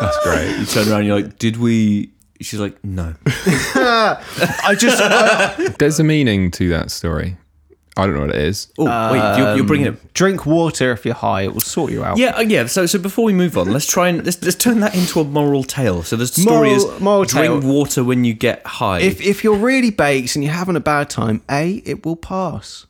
[0.00, 0.56] That's great.
[0.58, 2.10] You turn around, you're like, did we?
[2.40, 3.14] She's like, no.
[3.26, 7.36] I just uh, There's a meaning to that story.
[7.98, 8.70] I don't know what it is.
[8.76, 10.12] Oh, wait, you're, you're bringing it.
[10.12, 11.42] drink water if you're high.
[11.42, 12.18] It will sort you out.
[12.18, 12.66] Yeah, uh, yeah.
[12.66, 15.24] So, so before we move on, let's try and let's, let's turn that into a
[15.24, 16.02] moral tale.
[16.02, 17.72] So the story Moral- is moral drink tale.
[17.72, 19.00] water when you get high.
[19.00, 22.84] If if you're really baked and you're having a bad time, a it will pass.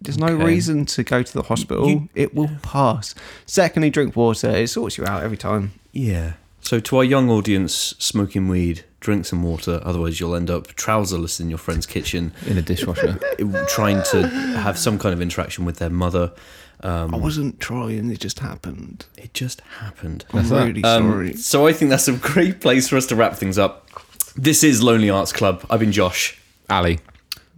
[0.00, 0.44] There's no Okay.
[0.44, 1.88] reason to go to the hospital.
[1.88, 3.16] You- it will pass.
[3.46, 4.50] Secondly, drink water.
[4.50, 5.72] It sorts you out every time.
[5.92, 6.34] yeah.
[6.64, 9.80] So to our young audience, smoking weed, drink some water.
[9.84, 13.18] Otherwise, you'll end up trouserless in your friend's kitchen, In a dishwasher.
[13.68, 16.32] trying to have some kind of interaction with their mother.
[16.80, 18.10] Um, I wasn't trying.
[18.10, 19.04] It just happened.
[19.18, 20.24] it just happened.
[20.32, 20.66] I'm that.
[20.66, 21.32] really Um, sorry.
[21.34, 23.86] so I think that's a great place for us to wrap things up.
[24.34, 25.64] This is Lonely Arts Club.
[25.68, 26.40] I've been Josh.
[26.70, 26.98] Ali.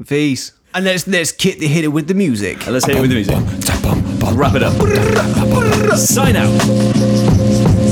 [0.02, 0.50] Veez.
[0.74, 2.64] And let's let's kit the hitter with the music.
[2.64, 3.36] And let's hit it with the music.
[4.36, 4.74] Wrap it up.
[5.96, 7.85] Sign out.